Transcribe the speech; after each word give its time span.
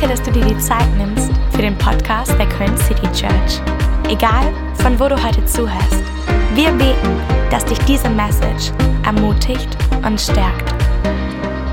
Danke, 0.00 0.16
dass 0.16 0.26
du 0.26 0.32
dir 0.32 0.46
die 0.46 0.58
Zeit 0.58 0.88
nimmst 0.96 1.30
für 1.50 1.60
den 1.60 1.76
Podcast 1.76 2.30
der 2.38 2.48
Köln 2.48 2.74
City 2.78 3.06
Church. 3.12 3.60
Egal, 4.08 4.50
von 4.76 4.98
wo 4.98 5.08
du 5.08 5.22
heute 5.22 5.44
zuhörst, 5.44 6.02
wir 6.54 6.70
beten, 6.72 7.20
dass 7.50 7.66
dich 7.66 7.78
diese 7.80 8.08
Message 8.08 8.72
ermutigt 9.04 9.68
und 10.02 10.18
stärkt. 10.18 10.72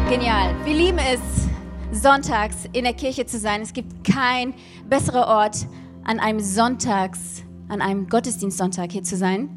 Genial. 0.10 0.54
Wir 0.66 0.74
lieben 0.74 0.98
es, 0.98 2.02
sonntags 2.02 2.66
in 2.74 2.84
der 2.84 2.92
Kirche 2.92 3.26
zu 3.26 3.40
sein. 3.40 3.62
Es 3.62 3.72
gibt 3.72 4.04
kein 4.04 4.54
besseren 4.90 5.24
Ort, 5.24 5.66
an 6.04 6.20
einem 6.20 6.42
Sonntags, 6.42 7.46
an 7.70 7.82
einem 7.82 8.10
Gottesdienstsonntag 8.10 8.92
hier 8.92 9.04
zu 9.04 9.16
sein. 9.16 9.48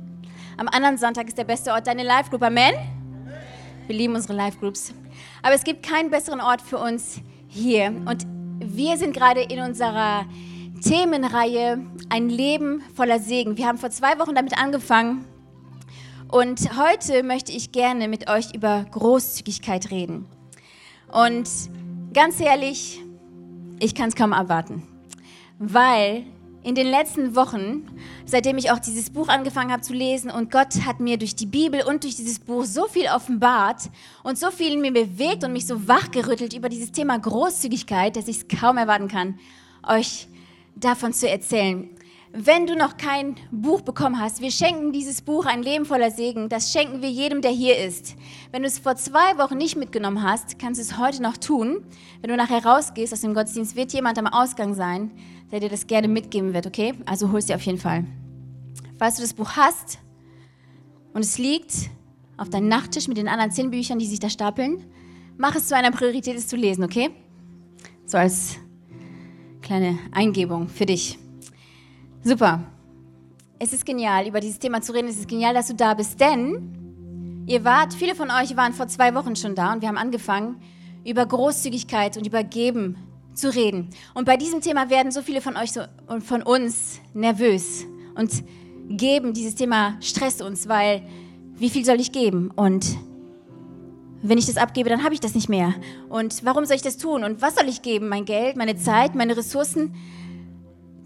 Am 0.59 0.69
anderen 0.69 0.97
Sonntag 0.97 1.27
ist 1.27 1.39
der 1.39 1.45
beste 1.45 1.73
Ort 1.73 1.89
deine 1.89 2.05
Live-Group. 2.05 2.45
Amen? 2.45 2.75
Wir 3.89 3.97
lieben 3.97 4.15
unsere 4.15 4.35
Live-Groups. 4.35 4.95
Aber 5.43 5.57
es 5.57 5.65
gibt 5.65 5.85
keinen 5.85 6.11
besseren 6.11 6.41
Ort 6.41 6.63
für 6.63 6.79
uns 6.79 7.21
hier. 7.49 7.89
Und 8.07 8.29
wir 8.61 8.97
sind 8.97 9.15
gerade 9.15 9.41
in 9.41 9.61
unserer 9.61 10.27
Themenreihe 10.83 11.85
Ein 12.09 12.29
Leben 12.29 12.83
voller 12.95 13.19
Segen. 13.19 13.57
Wir 13.57 13.67
haben 13.67 13.79
vor 13.79 13.91
zwei 13.91 14.19
Wochen 14.19 14.35
damit 14.35 14.57
angefangen. 14.59 15.25
Und 16.29 16.61
heute 16.79 17.23
möchte 17.23 17.53
ich 17.53 17.73
gerne 17.73 18.07
mit 18.07 18.31
euch 18.31 18.55
über 18.55 18.85
Großzügigkeit 18.91 19.91
reden. 19.91 20.27
Und 21.11 21.49
ganz 22.13 22.39
ehrlich, 22.41 23.01
ich 23.81 23.95
kann 23.95 24.09
es 24.11 24.15
kaum 24.15 24.33
erwarten, 24.33 24.83
weil 25.59 26.25
in 26.63 26.75
den 26.75 26.87
letzten 26.87 27.35
Wochen, 27.35 27.87
seitdem 28.27 28.59
ich 28.59 28.71
auch 28.71 28.79
dieses 28.79 29.11
Buch 29.11 29.29
angefangen 29.29 29.73
habe 29.73 29.83
zu 29.83 29.95
lesen 29.95 30.31
und 30.31 30.51
Gott 30.51 30.85
hat 30.85 31.01
mir 31.01 31.17
durch 31.17 31.35
die 31.35 31.47
Bibel 31.47 31.83
und 31.83 32.05
durch 32.05 32.17
dieses 32.17 32.39
Buch 32.39 32.65
so 32.65 32.87
viel 32.87 33.07
offenbart 33.07 33.89
und 34.23 34.39
so 34.39 34.51
viel 34.51 34.75
in 34.75 34.81
mir 34.81 34.93
bewegt 34.93 35.43
und 35.43 35.53
mich 35.53 35.67
so 35.67 35.89
wachgerüttelt 35.89 36.53
über 36.53 36.69
dieses 36.69 36.93
Thema 36.93 37.19
Großzügigkeit, 37.19 38.15
dass 38.17 38.29
ich 38.29 38.39
es 38.39 38.49
kaum 38.49 38.77
erwarten 38.77 39.09
kann, 39.09 39.39
euch 39.89 40.29
davon 40.77 41.13
zu 41.15 41.29
erzählen. 41.29 41.89
Wenn 42.33 42.69
du 42.69 42.77
noch 42.77 42.97
kein 42.97 43.35
Buch 43.51 43.81
bekommen 43.81 44.21
hast, 44.21 44.41
wir 44.41 44.53
schenken 44.53 44.93
dieses 44.93 45.21
Buch 45.21 45.47
ein 45.47 45.65
Leben 45.65 45.85
voller 45.85 46.13
Segen. 46.13 46.49
Das 46.49 46.73
schenken 46.73 47.03
wir 47.03 47.11
jedem, 47.11 47.43
der 47.43 47.51
hier 47.51 47.77
ist. 47.77 48.15
Wenn 48.53 48.63
du 48.63 48.69
es 48.69 48.79
vor 48.79 48.95
zwei 48.95 49.37
Wochen 49.37 49.57
nicht 49.57 49.77
mitgenommen 49.77 50.23
hast, 50.23 50.57
kannst 50.61 50.79
du 50.79 50.83
es 50.83 50.97
heute 50.97 51.23
noch 51.23 51.37
tun. 51.37 51.85
Wenn 52.21 52.31
du 52.31 52.37
nachher 52.37 52.65
rausgehst 52.65 53.13
aus 53.13 53.23
dem 53.23 53.35
Gottesdienst, 53.35 53.75
wird 53.75 53.93
jemand 53.93 54.17
am 54.17 54.29
Ausgang 54.29 54.75
sein, 54.75 55.11
der 55.51 55.59
dir 55.59 55.69
das 55.69 55.89
gerne 55.89 56.07
mitgeben 56.07 56.55
wird, 56.55 56.69
okay? 56.69 56.95
Also 57.05 57.33
hol 57.33 57.41
es 57.41 57.47
dir 57.47 57.57
auf 57.57 57.63
jeden 57.63 57.79
Fall. 57.79 58.05
Falls 58.97 59.17
du 59.17 59.23
das 59.23 59.35
Buch 59.35 59.57
hast 59.57 59.99
und 61.13 61.23
es 61.23 61.37
liegt 61.37 61.91
auf 62.37 62.49
deinem 62.49 62.69
Nachttisch 62.69 63.09
mit 63.09 63.17
den 63.17 63.27
anderen 63.27 63.51
zehn 63.51 63.73
Büchern, 63.73 63.99
die 63.99 64.07
sich 64.07 64.21
da 64.21 64.31
stapeln, 64.31 64.85
mach 65.37 65.57
es 65.57 65.67
zu 65.67 65.75
einer 65.75 65.91
Priorität, 65.91 66.37
es 66.37 66.47
zu 66.47 66.55
lesen, 66.55 66.85
okay? 66.85 67.11
So 68.07 68.19
als 68.19 68.57
kleine 69.63 69.99
Eingebung 70.13 70.69
für 70.69 70.87
dich. 70.87 71.19
Super. 72.23 72.61
Es 73.59 73.73
ist 73.73 73.87
genial, 73.87 74.29
über 74.29 74.41
dieses 74.41 74.59
Thema 74.59 74.83
zu 74.83 74.93
reden. 74.93 75.09
Es 75.09 75.17
ist 75.17 75.29
genial, 75.29 75.55
dass 75.55 75.69
du 75.69 75.75
da 75.75 75.95
bist, 75.95 76.21
denn 76.21 77.45
ihr 77.47 77.65
wart, 77.65 77.95
viele 77.95 78.15
von 78.15 78.31
euch 78.31 78.55
waren 78.57 78.75
vor 78.75 78.89
zwei 78.89 79.15
Wochen 79.15 79.37
schon 79.37 79.55
da 79.55 79.73
und 79.73 79.81
wir 79.81 79.89
haben 79.89 79.97
angefangen, 79.97 80.57
über 81.07 81.25
Großzügigkeit 81.25 82.19
und 82.19 82.27
über 82.27 82.45
Geben 82.45 82.97
zu 83.33 83.55
reden. 83.55 83.89
Und 84.13 84.27
bei 84.27 84.37
diesem 84.37 84.61
Thema 84.61 84.91
werden 84.91 85.13
so 85.13 85.23
viele 85.23 85.41
von 85.41 85.57
euch 85.57 85.73
so, 85.73 85.81
und 86.09 86.23
von 86.23 86.43
uns 86.43 87.01
nervös 87.15 87.87
und 88.17 88.45
geben, 88.89 89.33
dieses 89.33 89.55
Thema 89.55 89.97
stresst 90.01 90.43
uns, 90.43 90.69
weil 90.69 91.03
wie 91.55 91.71
viel 91.71 91.87
soll 91.87 92.01
ich 92.01 92.13
geben? 92.13 92.51
Und 92.55 92.99
wenn 94.23 94.37
ich 94.37 94.47
das 94.47 94.59
abgebe, 94.59 94.91
dann 94.91 95.05
habe 95.05 95.15
ich 95.15 95.21
das 95.21 95.35
nicht 95.35 95.49
mehr. 95.49 95.75
Und 96.11 96.45
warum 96.45 96.67
soll 96.67 96.77
ich 96.77 96.83
das 96.83 96.99
tun? 96.99 97.25
Und 97.25 97.41
was 97.41 97.55
soll 97.55 97.69
ich 97.69 97.81
geben? 97.81 98.09
Mein 98.09 98.27
Geld, 98.27 98.57
meine 98.57 98.77
Zeit, 98.77 99.15
meine 99.15 99.39
Ressourcen? 99.39 99.95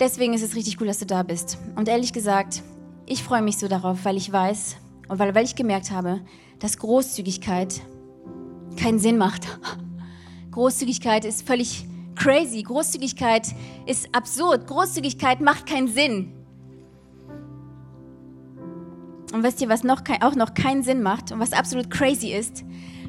Deswegen 0.00 0.34
ist 0.34 0.42
es 0.42 0.56
richtig 0.56 0.81
cool, 0.81 0.87
dass 0.89 0.98
du 0.98 1.06
da 1.06 1.23
bist. 1.23 1.59
Und 1.77 1.89
ehrlich 1.89 2.12
gesagt, 2.12 2.62
ich 3.06 3.23
freue 3.23 3.42
mich 3.42 3.59
so 3.59 3.69
darauf, 3.69 4.05
weil 4.05 4.17
ich 4.17 4.33
weiß 4.33 4.77
und 5.08 5.18
weil, 5.18 5.35
weil 5.35 5.45
ich 5.45 5.55
gemerkt 5.55 5.91
habe, 5.91 6.20
dass 6.58 6.79
Großzügigkeit 6.79 7.80
keinen 8.77 8.98
Sinn 8.98 9.18
macht. 9.18 9.46
Großzügigkeit 10.51 11.24
ist 11.24 11.46
völlig 11.46 11.86
crazy. 12.17 12.63
Großzügigkeit 12.63 13.48
ist 13.86 14.14
absurd. 14.14 14.67
Großzügigkeit 14.67 15.41
macht 15.41 15.67
keinen 15.67 15.89
Sinn. 15.89 16.33
Und 19.33 19.42
wisst 19.42 19.61
ihr, 19.61 19.68
was 19.68 19.83
noch 19.83 20.05
kein, 20.05 20.23
auch 20.23 20.35
noch 20.35 20.55
keinen 20.55 20.83
Sinn 20.83 21.02
macht 21.02 21.33
und 21.33 21.41
was 21.41 21.52
absolut 21.52 21.91
crazy 21.91 22.33
ist? 22.33 22.64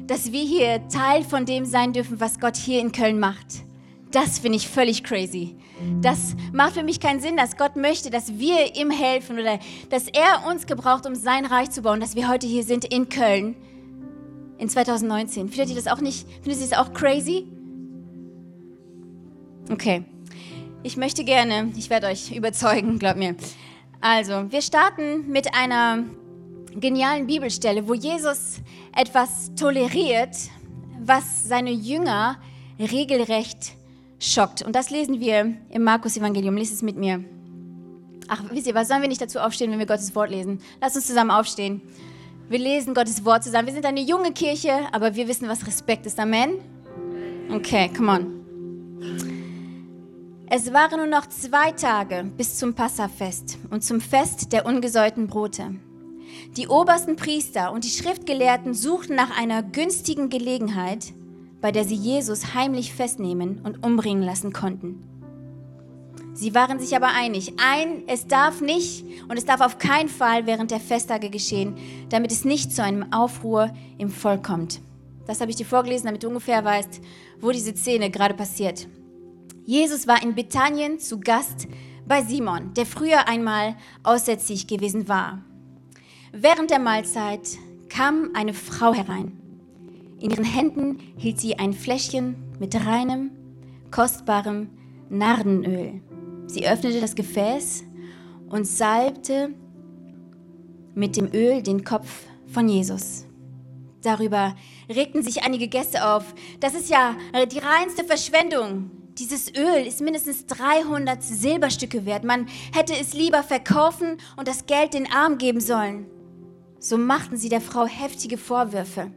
Dass 0.06 0.32
wir 0.32 0.42
hier 0.42 0.86
Teil 0.88 1.22
von 1.22 1.46
dem 1.46 1.64
sein 1.64 1.92
dürfen, 1.92 2.20
was 2.20 2.40
Gott 2.40 2.56
hier 2.56 2.80
in 2.80 2.92
Köln 2.92 3.18
macht. 3.18 3.65
Das 4.16 4.38
finde 4.38 4.56
ich 4.56 4.66
völlig 4.66 5.04
crazy. 5.04 5.56
Das 6.00 6.36
macht 6.50 6.72
für 6.72 6.82
mich 6.82 7.00
keinen 7.00 7.20
Sinn, 7.20 7.36
dass 7.36 7.58
Gott 7.58 7.76
möchte, 7.76 8.08
dass 8.08 8.38
wir 8.38 8.74
ihm 8.74 8.90
helfen 8.90 9.38
oder 9.38 9.58
dass 9.90 10.08
er 10.08 10.48
uns 10.48 10.64
gebraucht, 10.64 11.04
um 11.04 11.14
sein 11.14 11.44
Reich 11.44 11.68
zu 11.70 11.82
bauen, 11.82 12.00
dass 12.00 12.16
wir 12.16 12.26
heute 12.26 12.46
hier 12.46 12.64
sind 12.64 12.86
in 12.86 13.10
Köln 13.10 13.54
in 14.56 14.70
2019. 14.70 15.50
Findet 15.50 15.68
ihr 15.68 15.76
das 15.76 15.86
auch 15.86 16.00
nicht? 16.00 16.26
Findet 16.42 16.62
ihr 16.62 16.68
das 16.70 16.78
auch 16.78 16.94
crazy? 16.94 17.46
Okay. 19.70 20.02
Ich 20.82 20.96
möchte 20.96 21.22
gerne, 21.22 21.70
ich 21.76 21.90
werde 21.90 22.06
euch 22.06 22.34
überzeugen, 22.34 22.98
glaubt 22.98 23.18
mir. 23.18 23.36
Also, 24.00 24.50
wir 24.50 24.62
starten 24.62 25.30
mit 25.30 25.54
einer 25.54 26.04
genialen 26.74 27.26
Bibelstelle, 27.26 27.86
wo 27.86 27.92
Jesus 27.92 28.62
etwas 28.96 29.54
toleriert, 29.56 30.34
was 31.04 31.46
seine 31.46 31.72
Jünger 31.72 32.40
regelrecht 32.78 33.76
schockt. 34.18 34.62
Und 34.62 34.74
das 34.74 34.90
lesen 34.90 35.20
wir 35.20 35.54
im 35.70 35.82
Markus-Evangelium. 35.84 36.56
Lies 36.56 36.72
es 36.72 36.82
mit 36.82 36.96
mir. 36.96 37.24
Ach, 38.28 38.42
wisst 38.50 38.66
ihr 38.66 38.74
was? 38.74 38.88
Sollen 38.88 39.02
wir 39.02 39.08
nicht 39.08 39.20
dazu 39.20 39.38
aufstehen, 39.38 39.70
wenn 39.70 39.78
wir 39.78 39.86
Gottes 39.86 40.14
Wort 40.14 40.30
lesen? 40.30 40.60
Lass 40.80 40.96
uns 40.96 41.06
zusammen 41.06 41.30
aufstehen. 41.30 41.80
Wir 42.48 42.58
lesen 42.58 42.94
Gottes 42.94 43.24
Wort 43.24 43.44
zusammen. 43.44 43.66
Wir 43.66 43.74
sind 43.74 43.86
eine 43.86 44.00
junge 44.00 44.32
Kirche, 44.32 44.72
aber 44.92 45.14
wir 45.14 45.28
wissen, 45.28 45.48
was 45.48 45.66
Respekt 45.66 46.06
ist. 46.06 46.18
Amen? 46.18 46.58
Okay, 47.52 47.90
come 47.96 48.12
on. 48.12 48.36
Es 50.48 50.72
waren 50.72 50.98
nur 50.98 51.08
noch 51.08 51.26
zwei 51.26 51.72
Tage 51.72 52.24
bis 52.36 52.56
zum 52.56 52.74
Passafest 52.74 53.58
und 53.70 53.82
zum 53.82 54.00
Fest 54.00 54.52
der 54.52 54.64
ungesäuerten 54.64 55.26
Brote. 55.26 55.74
Die 56.56 56.68
obersten 56.68 57.16
Priester 57.16 57.72
und 57.72 57.84
die 57.84 57.90
Schriftgelehrten 57.90 58.72
suchten 58.72 59.16
nach 59.16 59.36
einer 59.36 59.62
günstigen 59.62 60.28
Gelegenheit, 60.28 61.12
bei 61.66 61.72
der 61.72 61.84
sie 61.84 61.96
Jesus 61.96 62.54
heimlich 62.54 62.94
festnehmen 62.94 63.58
und 63.64 63.84
umbringen 63.84 64.22
lassen 64.22 64.52
konnten. 64.52 65.02
Sie 66.32 66.54
waren 66.54 66.78
sich 66.78 66.94
aber 66.94 67.08
einig, 67.08 67.54
ein, 67.56 68.04
es 68.06 68.28
darf 68.28 68.60
nicht 68.60 69.04
und 69.28 69.36
es 69.36 69.46
darf 69.46 69.60
auf 69.60 69.76
keinen 69.78 70.08
Fall 70.08 70.46
während 70.46 70.70
der 70.70 70.78
Festtage 70.78 71.28
geschehen, 71.28 71.74
damit 72.08 72.30
es 72.30 72.44
nicht 72.44 72.70
zu 72.70 72.84
einem 72.84 73.12
Aufruhr 73.12 73.74
im 73.98 74.10
Volk 74.10 74.44
kommt. 74.44 74.80
Das 75.26 75.40
habe 75.40 75.50
ich 75.50 75.56
dir 75.56 75.66
vorgelesen, 75.66 76.06
damit 76.06 76.22
du 76.22 76.28
ungefähr 76.28 76.64
weißt, 76.64 77.00
wo 77.40 77.50
diese 77.50 77.76
Szene 77.76 78.12
gerade 78.12 78.34
passiert. 78.34 78.86
Jesus 79.64 80.06
war 80.06 80.22
in 80.22 80.36
Bethanien 80.36 81.00
zu 81.00 81.18
Gast 81.18 81.66
bei 82.06 82.22
Simon, 82.22 82.74
der 82.74 82.86
früher 82.86 83.26
einmal 83.26 83.74
aussätzig 84.04 84.68
gewesen 84.68 85.08
war. 85.08 85.42
Während 86.30 86.70
der 86.70 86.78
Mahlzeit 86.78 87.58
kam 87.88 88.30
eine 88.34 88.54
Frau 88.54 88.94
herein. 88.94 89.42
In 90.18 90.30
ihren 90.30 90.44
Händen 90.44 90.98
hielt 91.16 91.40
sie 91.40 91.58
ein 91.58 91.72
Fläschchen 91.72 92.36
mit 92.58 92.74
reinem, 92.86 93.30
kostbarem 93.90 94.70
Nardenöl. 95.10 96.00
Sie 96.46 96.66
öffnete 96.66 97.00
das 97.00 97.14
Gefäß 97.14 97.84
und 98.48 98.66
salbte 98.66 99.54
mit 100.94 101.16
dem 101.16 101.32
Öl 101.34 101.62
den 101.62 101.84
Kopf 101.84 102.24
von 102.46 102.68
Jesus. 102.68 103.26
Darüber 104.02 104.54
regten 104.88 105.22
sich 105.22 105.42
einige 105.42 105.68
Gäste 105.68 106.06
auf. 106.06 106.34
Das 106.60 106.74
ist 106.74 106.88
ja 106.88 107.16
die 107.52 107.58
reinste 107.58 108.04
Verschwendung. 108.04 108.90
Dieses 109.18 109.52
Öl 109.54 109.86
ist 109.86 110.00
mindestens 110.00 110.46
300 110.46 111.22
Silberstücke 111.22 112.06
wert. 112.06 112.24
Man 112.24 112.46
hätte 112.72 112.94
es 112.94 113.14
lieber 113.14 113.42
verkaufen 113.42 114.18
und 114.36 114.48
das 114.48 114.66
Geld 114.66 114.94
den 114.94 115.10
Arm 115.10 115.38
geben 115.38 115.60
sollen. 115.60 116.06
So 116.78 116.96
machten 116.96 117.36
sie 117.36 117.48
der 117.48 117.60
Frau 117.60 117.86
heftige 117.86 118.38
Vorwürfe. 118.38 119.10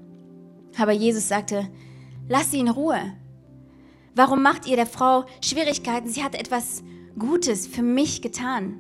Aber 0.78 0.92
Jesus 0.92 1.28
sagte, 1.28 1.68
lass 2.28 2.52
sie 2.52 2.60
in 2.60 2.70
Ruhe. 2.70 3.14
Warum 4.16 4.42
macht 4.42 4.68
ihr 4.68 4.76
der 4.76 4.86
Frau 4.86 5.26
Schwierigkeiten? 5.42 6.10
Sie 6.10 6.24
hat 6.24 6.36
etwas 6.36 6.84
Gutes 7.18 7.68
für 7.68 7.82
mich 7.82 8.22
getan. 8.22 8.80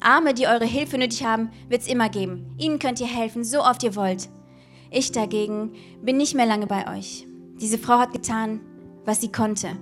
Arme, 0.00 0.34
die 0.34 0.46
eure 0.46 0.66
Hilfe 0.66 0.98
nötig 0.98 1.24
haben, 1.24 1.50
wird 1.68 1.82
es 1.82 1.88
immer 1.88 2.08
geben. 2.08 2.54
Ihnen 2.58 2.78
könnt 2.78 3.00
ihr 3.00 3.06
helfen, 3.06 3.44
so 3.44 3.62
oft 3.62 3.82
ihr 3.82 3.96
wollt. 3.96 4.28
Ich 4.90 5.12
dagegen 5.12 5.72
bin 6.02 6.16
nicht 6.16 6.34
mehr 6.34 6.46
lange 6.46 6.66
bei 6.66 6.96
euch. 6.96 7.26
Diese 7.60 7.78
Frau 7.78 7.98
hat 7.98 8.12
getan, 8.12 8.60
was 9.04 9.20
sie 9.20 9.32
konnte. 9.32 9.76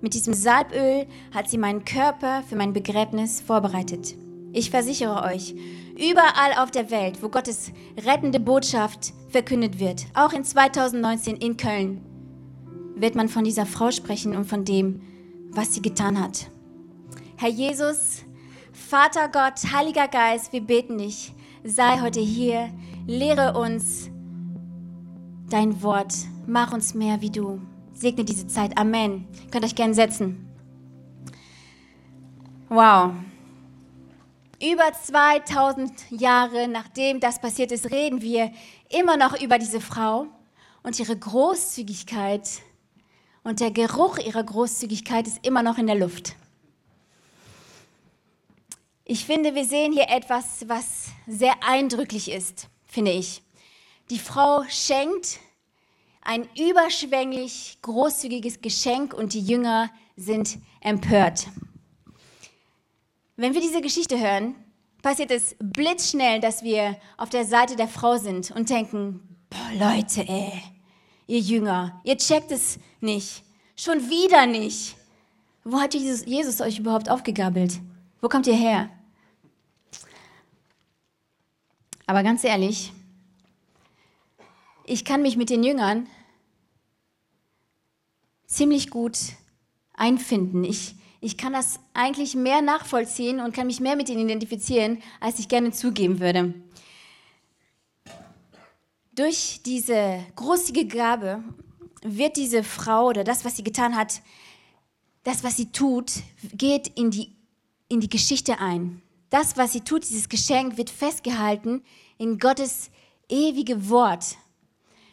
Mit 0.00 0.14
diesem 0.14 0.34
Salböl 0.34 1.06
hat 1.32 1.48
sie 1.48 1.58
meinen 1.58 1.84
Körper 1.84 2.42
für 2.48 2.56
mein 2.56 2.72
Begräbnis 2.72 3.40
vorbereitet. 3.40 4.16
Ich 4.52 4.70
versichere 4.70 5.22
euch, 5.24 5.54
überall 5.96 6.62
auf 6.62 6.70
der 6.70 6.90
Welt, 6.90 7.22
wo 7.22 7.28
Gottes 7.28 7.72
rettende 8.04 8.38
Botschaft 8.38 9.12
verkündet 9.34 9.80
wird, 9.80 10.06
auch 10.14 10.32
in 10.32 10.44
2019 10.44 11.36
in 11.38 11.56
Köln, 11.56 12.00
wird 12.94 13.16
man 13.16 13.28
von 13.28 13.42
dieser 13.42 13.66
Frau 13.66 13.90
sprechen 13.90 14.36
und 14.36 14.44
von 14.44 14.64
dem, 14.64 15.02
was 15.50 15.74
sie 15.74 15.82
getan 15.82 16.22
hat. 16.22 16.48
Herr 17.36 17.48
Jesus, 17.48 18.22
Vater 18.72 19.28
Gott, 19.28 19.72
Heiliger 19.72 20.06
Geist, 20.06 20.52
wir 20.52 20.60
beten 20.60 20.98
dich, 20.98 21.32
sei 21.64 22.00
heute 22.00 22.20
hier, 22.20 22.70
lehre 23.08 23.58
uns 23.58 24.08
dein 25.50 25.82
Wort, 25.82 26.14
mach 26.46 26.72
uns 26.72 26.94
mehr 26.94 27.20
wie 27.20 27.30
du. 27.30 27.60
Segne 27.92 28.24
diese 28.24 28.46
Zeit. 28.46 28.78
Amen. 28.78 29.26
Könnt 29.50 29.64
euch 29.64 29.74
gerne 29.74 29.94
setzen. 29.94 30.48
Wow. 32.68 33.14
Über 34.62 34.92
2000 34.92 35.92
Jahre 36.10 36.68
nachdem 36.68 37.18
das 37.18 37.40
passiert 37.40 37.72
ist, 37.72 37.90
reden 37.90 38.22
wir 38.22 38.52
immer 38.88 39.16
noch 39.16 39.40
über 39.40 39.58
diese 39.58 39.80
Frau 39.80 40.26
und 40.82 40.98
ihre 40.98 41.16
Großzügigkeit. 41.16 42.48
Und 43.42 43.60
der 43.60 43.70
Geruch 43.70 44.18
ihrer 44.18 44.42
Großzügigkeit 44.42 45.26
ist 45.26 45.46
immer 45.46 45.62
noch 45.62 45.78
in 45.78 45.86
der 45.86 45.96
Luft. 45.96 46.34
Ich 49.04 49.26
finde, 49.26 49.54
wir 49.54 49.66
sehen 49.66 49.92
hier 49.92 50.08
etwas, 50.08 50.66
was 50.66 51.08
sehr 51.26 51.54
eindrücklich 51.62 52.30
ist, 52.30 52.68
finde 52.86 53.10
ich. 53.10 53.42
Die 54.08 54.18
Frau 54.18 54.64
schenkt 54.68 55.40
ein 56.22 56.48
überschwänglich 56.56 57.78
großzügiges 57.82 58.62
Geschenk 58.62 59.12
und 59.12 59.34
die 59.34 59.42
Jünger 59.42 59.90
sind 60.16 60.58
empört. 60.80 61.48
Wenn 63.36 63.52
wir 63.52 63.60
diese 63.60 63.82
Geschichte 63.82 64.18
hören, 64.18 64.54
passiert 65.04 65.30
es 65.30 65.54
blitzschnell, 65.58 66.40
dass 66.40 66.62
wir 66.62 66.96
auf 67.18 67.28
der 67.28 67.44
Seite 67.44 67.76
der 67.76 67.88
Frau 67.88 68.16
sind 68.16 68.50
und 68.50 68.70
denken, 68.70 69.20
boah, 69.50 69.92
Leute, 69.92 70.26
ey, 70.26 70.50
ihr 71.26 71.40
Jünger, 71.40 72.00
ihr 72.04 72.16
checkt 72.16 72.50
es 72.50 72.78
nicht. 73.02 73.44
Schon 73.76 74.08
wieder 74.08 74.46
nicht. 74.46 74.96
Wo 75.62 75.78
hat 75.78 75.92
Jesus, 75.92 76.24
Jesus 76.24 76.62
euch 76.62 76.78
überhaupt 76.78 77.10
aufgegabelt? 77.10 77.80
Wo 78.22 78.30
kommt 78.30 78.46
ihr 78.46 78.56
her? 78.56 78.88
Aber 82.06 82.22
ganz 82.22 82.42
ehrlich, 82.42 82.90
ich 84.86 85.04
kann 85.04 85.20
mich 85.20 85.36
mit 85.36 85.50
den 85.50 85.64
Jüngern 85.64 86.06
ziemlich 88.46 88.88
gut 88.88 89.18
einfinden. 89.92 90.64
Ich, 90.64 90.94
ich 91.24 91.38
kann 91.38 91.54
das 91.54 91.80
eigentlich 91.94 92.34
mehr 92.34 92.60
nachvollziehen 92.60 93.40
und 93.40 93.54
kann 93.54 93.66
mich 93.66 93.80
mehr 93.80 93.96
mit 93.96 94.10
ihnen 94.10 94.28
identifizieren, 94.28 95.02
als 95.20 95.38
ich 95.38 95.48
gerne 95.48 95.72
zugeben 95.72 96.20
würde. 96.20 96.52
Durch 99.14 99.60
diese 99.64 100.22
großzügige 100.36 100.98
Gabe 100.98 101.42
wird 102.02 102.36
diese 102.36 102.62
Frau 102.62 103.06
oder 103.06 103.24
das, 103.24 103.42
was 103.46 103.56
sie 103.56 103.64
getan 103.64 103.96
hat, 103.96 104.20
das, 105.22 105.42
was 105.42 105.56
sie 105.56 105.72
tut, 105.72 106.12
geht 106.52 106.88
in 106.88 107.10
die, 107.10 107.34
in 107.88 108.00
die 108.00 108.10
Geschichte 108.10 108.58
ein. 108.58 109.00
Das, 109.30 109.56
was 109.56 109.72
sie 109.72 109.80
tut, 109.80 110.02
dieses 110.02 110.28
Geschenk, 110.28 110.76
wird 110.76 110.90
festgehalten 110.90 111.82
in 112.18 112.38
Gottes 112.38 112.90
ewige 113.30 113.88
Wort. 113.88 114.36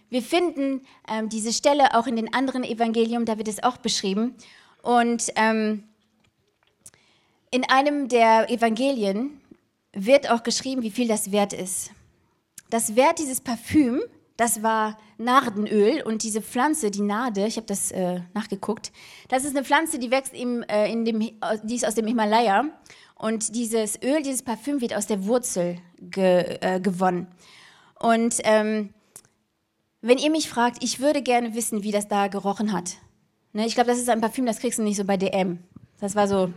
Wir 0.09 0.21
finden 0.21 0.81
ähm, 1.07 1.29
diese 1.29 1.53
Stelle 1.53 1.95
auch 1.95 2.05
in 2.05 2.17
den 2.17 2.33
anderen 2.33 2.65
Evangelium, 2.65 3.23
da 3.23 3.37
wird 3.37 3.47
es 3.47 3.63
auch 3.63 3.77
beschrieben. 3.77 4.35
Und 4.81 5.31
ähm, 5.35 5.83
in 7.51 7.69
einem 7.69 8.07
der 8.07 8.49
Evangelien 8.49 9.41
wird 9.93 10.29
auch 10.31 10.43
geschrieben, 10.43 10.81
wie 10.81 10.89
viel 10.89 11.07
das 11.07 11.31
wert 11.31 11.53
ist. 11.53 11.91
Das 12.69 12.95
Wert 12.95 13.19
dieses 13.19 13.41
Parfüm, 13.41 14.01
das 14.37 14.63
war 14.63 14.97
Nardenöl 15.17 16.01
und 16.01 16.23
diese 16.23 16.41
Pflanze, 16.41 16.89
die 16.89 17.01
Nade, 17.01 17.45
ich 17.45 17.57
habe 17.57 17.67
das 17.67 17.91
äh, 17.91 18.21
nachgeguckt, 18.33 18.93
das 19.27 19.43
ist 19.43 19.55
eine 19.55 19.65
Pflanze, 19.65 19.99
die 19.99 20.09
wächst 20.09 20.33
im, 20.33 20.63
äh, 20.63 20.89
in 20.89 21.03
dem, 21.03 21.19
die 21.19 21.75
ist 21.75 21.85
aus 21.85 21.95
dem 21.95 22.07
Himalaya 22.07 22.65
und 23.15 23.53
dieses 23.53 24.01
Öl, 24.01 24.23
dieses 24.23 24.41
Parfüm 24.41 24.79
wird 24.79 24.95
aus 24.95 25.07
der 25.07 25.25
Wurzel 25.25 25.77
ge, 25.99 26.57
äh, 26.61 26.79
gewonnen. 26.79 27.27
Und 27.99 28.37
ähm, 28.45 28.93
wenn 29.99 30.17
ihr 30.17 30.31
mich 30.31 30.49
fragt, 30.49 30.81
ich 30.81 31.01
würde 31.01 31.21
gerne 31.21 31.53
wissen, 31.53 31.83
wie 31.83 31.91
das 31.91 32.07
da 32.07 32.27
gerochen 32.27 32.71
hat. 32.71 32.95
Ne, 33.53 33.67
ich 33.67 33.75
glaube, 33.75 33.89
das 33.89 33.99
ist 33.99 34.09
ein 34.09 34.21
Parfüm, 34.21 34.45
das 34.45 34.59
kriegst 34.59 34.79
du 34.79 34.83
nicht 34.83 34.95
so 34.95 35.03
bei 35.03 35.17
DM. 35.17 35.59
Das 35.99 36.15
war 36.15 36.27
so 36.27 36.51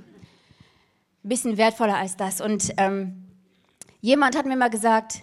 ein 1.25 1.29
bisschen 1.29 1.57
wertvoller 1.57 1.97
als 1.97 2.17
das. 2.17 2.41
Und 2.41 2.73
ähm, 2.77 3.25
jemand 4.01 4.37
hat 4.37 4.47
mir 4.47 4.57
mal 4.57 4.71
gesagt, 4.71 5.23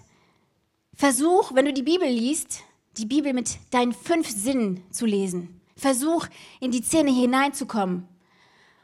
versuch, 0.94 1.54
wenn 1.54 1.64
du 1.64 1.72
die 1.72 1.82
Bibel 1.82 2.08
liest, 2.08 2.62
die 2.96 3.06
Bibel 3.06 3.32
mit 3.32 3.58
deinen 3.70 3.92
fünf 3.92 4.28
Sinnen 4.28 4.82
zu 4.90 5.06
lesen. 5.06 5.60
Versuch, 5.76 6.26
in 6.60 6.70
die 6.70 6.82
Szene 6.82 7.10
hineinzukommen. 7.10 8.06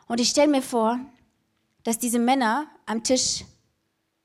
Und 0.06 0.20
ich 0.20 0.30
stelle 0.30 0.48
mir 0.48 0.62
vor, 0.62 0.98
dass 1.84 1.98
diese 1.98 2.18
Männer 2.18 2.66
am 2.86 3.02
Tisch 3.02 3.44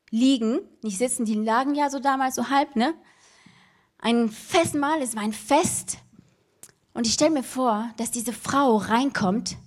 liegen, 0.10 0.60
nicht 0.82 0.98
sitzen, 0.98 1.26
die 1.26 1.34
lagen 1.34 1.76
ja 1.76 1.90
so 1.90 2.00
damals 2.00 2.36
so 2.36 2.50
halb, 2.50 2.76
ne? 2.76 2.94
ein 4.04 4.30
Festmahl, 4.30 5.02
es 5.02 5.16
war 5.16 5.24
ein 5.24 5.34
Fest. 5.34 5.98
Und 6.94 7.08
ich 7.08 7.14
stelle 7.14 7.32
mir 7.32 7.44
vor, 7.44 7.90
dass 7.98 8.12
diese 8.12 8.34
Frau 8.34 8.78
reinkommt 8.78 9.58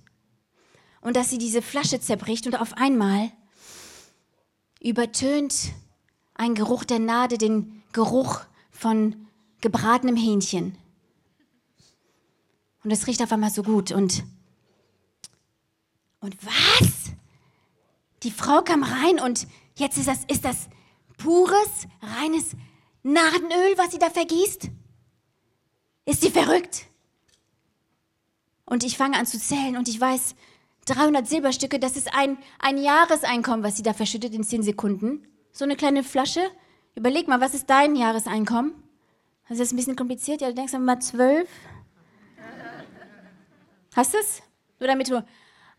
und 1.07 1.15
dass 1.15 1.29
sie 1.29 1.37
diese 1.37 1.61
Flasche 1.61 2.01
zerbricht 2.01 2.47
und 2.47 2.59
auf 2.59 2.73
einmal 2.73 3.31
übertönt 4.81 5.71
ein 6.33 6.53
Geruch 6.53 6.83
der 6.83 6.99
Nade 6.99 7.37
den 7.37 7.81
Geruch 7.93 8.41
von 8.71 9.15
gebratenem 9.61 10.17
Hähnchen. 10.17 10.77
Und 12.83 12.91
es 12.91 13.07
riecht 13.07 13.21
auf 13.21 13.31
einmal 13.31 13.51
so 13.51 13.63
gut. 13.63 13.93
Und, 13.93 14.25
und 16.19 16.35
was? 16.45 17.13
Die 18.23 18.31
Frau 18.31 18.61
kam 18.61 18.83
rein 18.83 19.21
und 19.21 19.47
jetzt 19.75 19.97
ist 19.97 20.09
das, 20.09 20.25
ist 20.27 20.43
das 20.43 20.67
pures, 21.17 21.87
reines 22.01 22.51
Nardenöl, 23.03 23.77
was 23.77 23.91
sie 23.91 23.99
da 23.99 24.09
vergießt? 24.09 24.69
Ist 26.03 26.21
sie 26.21 26.31
verrückt? 26.31 26.87
Und 28.65 28.83
ich 28.83 28.97
fange 28.97 29.17
an 29.17 29.25
zu 29.25 29.39
zählen 29.39 29.77
und 29.77 29.87
ich 29.87 30.01
weiß, 30.01 30.35
300 30.87 31.27
Silberstücke, 31.27 31.79
das 31.79 31.97
ist 31.97 32.13
ein, 32.13 32.37
ein 32.59 32.77
Jahreseinkommen, 32.77 33.63
was 33.63 33.77
sie 33.77 33.83
da 33.83 33.93
verschüttet 33.93 34.33
in 34.33 34.43
10 34.43 34.63
Sekunden. 34.63 35.27
So 35.51 35.65
eine 35.65 35.75
kleine 35.75 36.03
Flasche. 36.03 36.41
Überleg 36.95 37.27
mal, 37.27 37.41
was 37.41 37.53
ist 37.53 37.69
dein 37.69 37.95
Jahreseinkommen? 37.95 38.73
Das 39.49 39.59
ist 39.59 39.71
ein 39.71 39.75
bisschen 39.75 39.95
kompliziert. 39.95 40.41
Ja, 40.41 40.47
du 40.47 40.55
denkst 40.55 40.73
mal 40.73 40.99
12. 40.99 41.49
Hast 43.95 44.13
du 44.13 44.17
es? 44.17 44.41
Nur 44.79 44.87
damit 44.87 45.09
du 45.09 45.25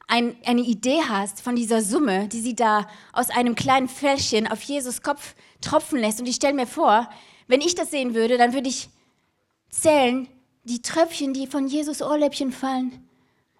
ein, 0.08 0.36
eine 0.44 0.62
Idee 0.62 1.00
hast 1.08 1.40
von 1.42 1.54
dieser 1.54 1.82
Summe, 1.82 2.28
die 2.28 2.40
sie 2.40 2.56
da 2.56 2.88
aus 3.12 3.30
einem 3.30 3.54
kleinen 3.54 3.88
Fläschchen 3.88 4.46
auf 4.46 4.62
Jesus 4.62 5.02
Kopf 5.02 5.34
tropfen 5.60 5.98
lässt. 5.98 6.20
Und 6.20 6.26
ich 6.26 6.36
stelle 6.36 6.54
mir 6.54 6.66
vor, 6.66 7.08
wenn 7.46 7.60
ich 7.60 7.74
das 7.74 7.90
sehen 7.90 8.14
würde, 8.14 8.38
dann 8.38 8.52
würde 8.54 8.68
ich 8.68 8.88
zählen, 9.70 10.28
die 10.64 10.82
Tröpfchen, 10.82 11.32
die 11.32 11.46
von 11.46 11.66
Jesus 11.66 12.02
Ohrläppchen 12.02 12.52
fallen. 12.52 13.08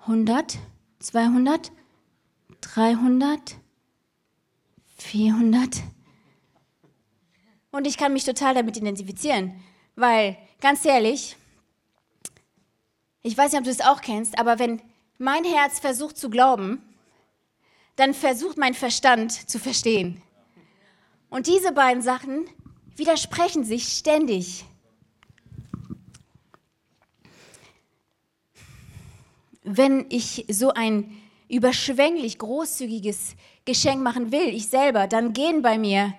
100, 0.01 0.59
200, 1.01 1.71
300, 2.61 3.57
400. 4.97 5.83
Und 7.71 7.87
ich 7.87 7.97
kann 7.97 8.13
mich 8.13 8.25
total 8.25 8.55
damit 8.55 8.77
identifizieren, 8.77 9.61
weil, 9.95 10.37
ganz 10.61 10.85
ehrlich, 10.85 11.37
ich 13.23 13.37
weiß 13.37 13.53
nicht, 13.53 13.59
ob 13.59 13.65
du 13.65 13.71
es 13.71 13.81
auch 13.81 14.01
kennst, 14.01 14.39
aber 14.39 14.59
wenn 14.59 14.81
mein 15.19 15.45
Herz 15.45 15.79
versucht 15.79 16.17
zu 16.17 16.31
glauben, 16.31 16.83
dann 17.97 18.15
versucht 18.15 18.57
mein 18.57 18.75
Verstand 18.75 19.33
zu 19.33 19.59
verstehen. 19.59 20.23
Und 21.31 21.47
diese 21.47 21.73
beiden 21.73 22.03
Sachen 22.03 22.49
widersprechen 22.97 23.65
sich 23.65 23.89
ständig. 23.89 24.65
Wenn 29.71 30.07
ich 30.09 30.47
so 30.49 30.73
ein 30.73 31.15
überschwänglich 31.49 32.39
großzügiges 32.39 33.37
Geschenk 33.67 34.03
machen 34.03 34.33
will, 34.33 34.49
ich 34.49 34.69
selber, 34.69 35.07
dann 35.07 35.35
gehen 35.35 35.61
bei 35.61 35.79
mir 35.79 36.15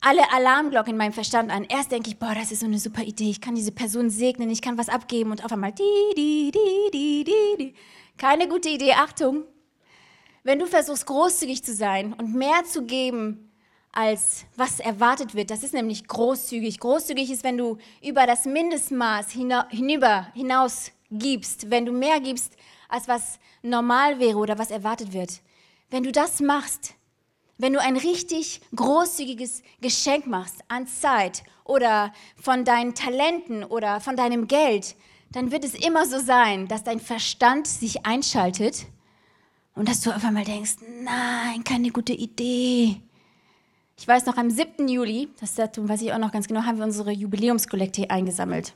alle 0.00 0.32
Alarmglocken 0.32 0.92
in 0.92 0.98
meinem 0.98 1.12
Verstand 1.12 1.50
an. 1.50 1.64
Erst 1.64 1.92
denke 1.92 2.08
ich, 2.08 2.18
boah, 2.18 2.34
das 2.34 2.52
ist 2.52 2.60
so 2.60 2.66
eine 2.66 2.78
super 2.78 3.02
Idee. 3.02 3.30
Ich 3.30 3.40
kann 3.40 3.54
diese 3.54 3.72
Person 3.72 4.10
segnen, 4.10 4.50
ich 4.50 4.62
kann 4.62 4.78
was 4.78 4.88
abgeben 4.88 5.30
und 5.30 5.44
auf 5.44 5.52
einmal 5.52 5.72
di, 5.72 5.82
di, 6.16 6.50
di, 6.52 6.90
di, 6.92 7.24
di, 7.24 7.56
di. 7.58 7.74
Keine 8.16 8.48
gute 8.48 8.68
Idee, 8.68 8.92
Achtung. 8.92 9.44
Wenn 10.42 10.58
du 10.58 10.66
versuchst, 10.66 11.06
großzügig 11.06 11.64
zu 11.64 11.74
sein 11.74 12.12
und 12.12 12.34
mehr 12.34 12.64
zu 12.64 12.82
geben, 12.82 13.52
als 13.92 14.44
was 14.56 14.80
erwartet 14.80 15.34
wird, 15.34 15.50
das 15.50 15.62
ist 15.62 15.74
nämlich 15.74 16.06
großzügig. 16.06 16.78
Großzügig 16.78 17.30
ist, 17.30 17.44
wenn 17.44 17.58
du 17.58 17.78
über 18.02 18.26
das 18.26 18.44
Mindestmaß 18.44 19.30
hinüber, 19.30 20.28
hinaus 20.34 20.92
gibst, 21.10 21.70
wenn 21.70 21.86
du 21.86 21.92
mehr 21.92 22.20
gibst, 22.20 22.54
als 22.88 23.08
was 23.08 23.38
normal 23.62 24.18
wäre 24.18 24.38
oder 24.38 24.58
was 24.58 24.70
erwartet 24.70 25.12
wird. 25.12 25.40
Wenn 25.90 26.02
du 26.02 26.12
das 26.12 26.40
machst, 26.40 26.94
wenn 27.56 27.72
du 27.72 27.80
ein 27.80 27.96
richtig 27.96 28.60
großzügiges 28.74 29.62
Geschenk 29.80 30.26
machst 30.26 30.62
an 30.68 30.86
Zeit 30.86 31.42
oder 31.64 32.12
von 32.40 32.64
deinen 32.64 32.94
Talenten 32.94 33.64
oder 33.64 34.00
von 34.00 34.16
deinem 34.16 34.46
Geld, 34.46 34.94
dann 35.32 35.50
wird 35.50 35.64
es 35.64 35.74
immer 35.74 36.06
so 36.06 36.18
sein, 36.18 36.68
dass 36.68 36.84
dein 36.84 37.00
Verstand 37.00 37.66
sich 37.66 38.06
einschaltet 38.06 38.86
Und 39.74 39.88
dass 39.88 40.00
du 40.00 40.10
auf 40.10 40.24
einmal 40.24 40.44
denkst, 40.44 40.76
nein, 41.04 41.62
keine 41.62 41.90
gute 41.90 42.12
Idee. 42.12 43.00
Ich 43.96 44.08
weiß 44.08 44.26
noch, 44.26 44.36
am 44.36 44.50
7. 44.50 44.88
Juli, 44.88 45.28
das 45.40 45.54
Datum 45.54 45.88
weiß 45.88 46.02
ich 46.02 46.12
auch 46.12 46.18
noch 46.18 46.32
ganz 46.32 46.48
genau, 46.48 46.62
haben 46.62 46.78
wir 46.78 46.84
unsere 46.84 47.12
Jubiläumskollekte 47.12 48.10
eingesammelt. 48.10 48.74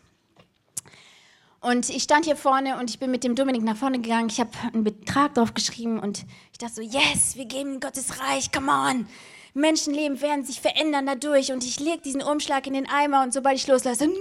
Und 1.62 1.88
ich 1.90 2.02
stand 2.02 2.24
hier 2.24 2.34
vorne 2.34 2.76
und 2.78 2.90
ich 2.90 2.98
bin 2.98 3.12
mit 3.12 3.22
dem 3.22 3.36
Dominik 3.36 3.62
nach 3.62 3.76
vorne 3.76 4.00
gegangen. 4.00 4.28
Ich 4.28 4.40
habe 4.40 4.50
einen 4.72 4.82
Betrag 4.82 5.34
drauf 5.34 5.54
geschrieben 5.54 6.00
und 6.00 6.24
ich 6.50 6.58
dachte 6.58 6.74
so, 6.74 6.82
yes, 6.82 7.36
wir 7.36 7.44
geben 7.44 7.78
Gottes 7.78 8.20
Reich, 8.20 8.50
come 8.50 8.72
on. 8.72 9.06
Menschenleben 9.54 10.20
werden 10.20 10.44
sich 10.44 10.60
verändern 10.60 11.06
dadurch. 11.06 11.52
Und 11.52 11.62
ich 11.62 11.78
lege 11.78 12.02
diesen 12.02 12.20
Umschlag 12.20 12.66
in 12.66 12.72
den 12.72 12.88
Eimer 12.88 13.22
und 13.22 13.32
sobald 13.32 13.56
ich 13.56 13.68
loslasse, 13.68 14.08
nein! 14.08 14.18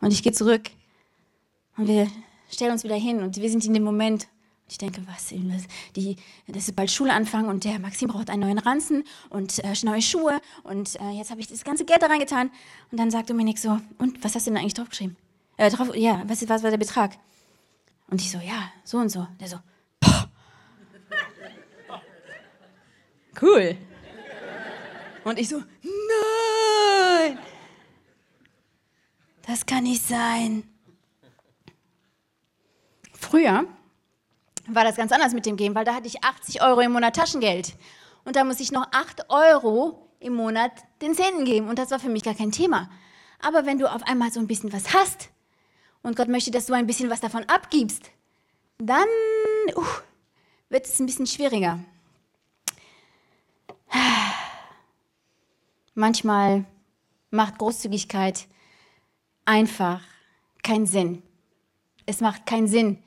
Und 0.00 0.12
ich 0.12 0.24
gehe 0.24 0.32
zurück 0.32 0.70
und 1.76 1.86
wir 1.86 2.08
stellen 2.50 2.72
uns 2.72 2.82
wieder 2.82 2.96
hin 2.96 3.22
und 3.22 3.36
wir 3.36 3.50
sind 3.50 3.64
in 3.64 3.74
dem 3.74 3.84
Moment 3.84 4.26
ich 4.70 4.76
denke, 4.76 5.02
was, 5.06 5.32
die, 5.96 6.16
das 6.46 6.68
ist 6.68 6.76
bald 6.76 6.90
Schulanfang 6.90 7.48
und 7.48 7.64
der 7.64 7.78
Maxim 7.78 8.08
braucht 8.08 8.28
einen 8.28 8.42
neuen 8.42 8.58
Ranzen 8.58 9.04
und 9.30 9.58
äh, 9.64 9.72
neue 9.82 10.02
Schuhe 10.02 10.40
und 10.62 11.00
äh, 11.00 11.10
jetzt 11.10 11.30
habe 11.30 11.40
ich 11.40 11.48
das 11.48 11.64
ganze 11.64 11.86
Geld 11.86 12.02
da 12.02 12.06
reingetan. 12.06 12.50
Und 12.90 13.00
dann 13.00 13.10
sagt 13.10 13.30
Dominik 13.30 13.58
so, 13.58 13.80
und 13.98 14.22
was 14.22 14.34
hast 14.34 14.46
du 14.46 14.50
denn 14.50 14.58
eigentlich 14.58 14.74
draufgeschrieben? 14.74 15.16
Äh, 15.56 15.70
drauf, 15.70 15.94
ja, 15.96 16.22
was, 16.26 16.46
was 16.48 16.62
war 16.62 16.70
der 16.70 16.76
Betrag? 16.76 17.16
Und 18.08 18.20
ich 18.20 18.30
so, 18.30 18.38
ja, 18.38 18.70
so 18.84 18.98
und 18.98 19.08
so. 19.08 19.26
Der 19.40 19.48
so, 19.48 19.58
Poh. 20.00 20.24
cool. 23.40 23.76
Und 25.24 25.38
ich 25.38 25.48
so, 25.48 25.62
nein, 25.82 27.38
das 29.46 29.64
kann 29.64 29.84
nicht 29.84 30.06
sein. 30.06 30.62
Früher 33.12 33.66
war 34.68 34.84
das 34.84 34.96
ganz 34.96 35.12
anders 35.12 35.32
mit 35.34 35.46
dem 35.46 35.56
Gehen, 35.56 35.74
weil 35.74 35.84
da 35.84 35.94
hatte 35.94 36.06
ich 36.06 36.22
80 36.22 36.62
Euro 36.62 36.80
im 36.80 36.92
Monat 36.92 37.16
Taschengeld. 37.16 37.74
Und 38.24 38.36
da 38.36 38.44
muss 38.44 38.60
ich 38.60 38.72
noch 38.72 38.86
8 38.92 39.30
Euro 39.30 40.08
im 40.20 40.34
Monat 40.34 40.72
den 41.00 41.14
Zehnten 41.14 41.44
geben. 41.44 41.68
Und 41.68 41.78
das 41.78 41.90
war 41.90 41.98
für 41.98 42.08
mich 42.08 42.22
gar 42.22 42.34
kein 42.34 42.52
Thema. 42.52 42.90
Aber 43.40 43.66
wenn 43.66 43.78
du 43.78 43.90
auf 43.90 44.02
einmal 44.02 44.32
so 44.32 44.40
ein 44.40 44.46
bisschen 44.46 44.72
was 44.72 44.92
hast 44.94 45.30
und 46.02 46.16
Gott 46.16 46.28
möchte, 46.28 46.50
dass 46.50 46.66
du 46.66 46.74
ein 46.74 46.86
bisschen 46.86 47.10
was 47.10 47.20
davon 47.20 47.44
abgibst, 47.44 48.10
dann 48.78 49.08
uh, 49.76 49.84
wird 50.68 50.86
es 50.86 50.98
ein 50.98 51.06
bisschen 51.06 51.26
schwieriger. 51.26 51.78
Manchmal 55.94 56.64
macht 57.30 57.58
Großzügigkeit 57.58 58.46
einfach 59.44 60.02
keinen 60.62 60.86
Sinn. 60.86 61.22
Es 62.06 62.20
macht 62.20 62.46
keinen 62.46 62.68
Sinn, 62.68 63.02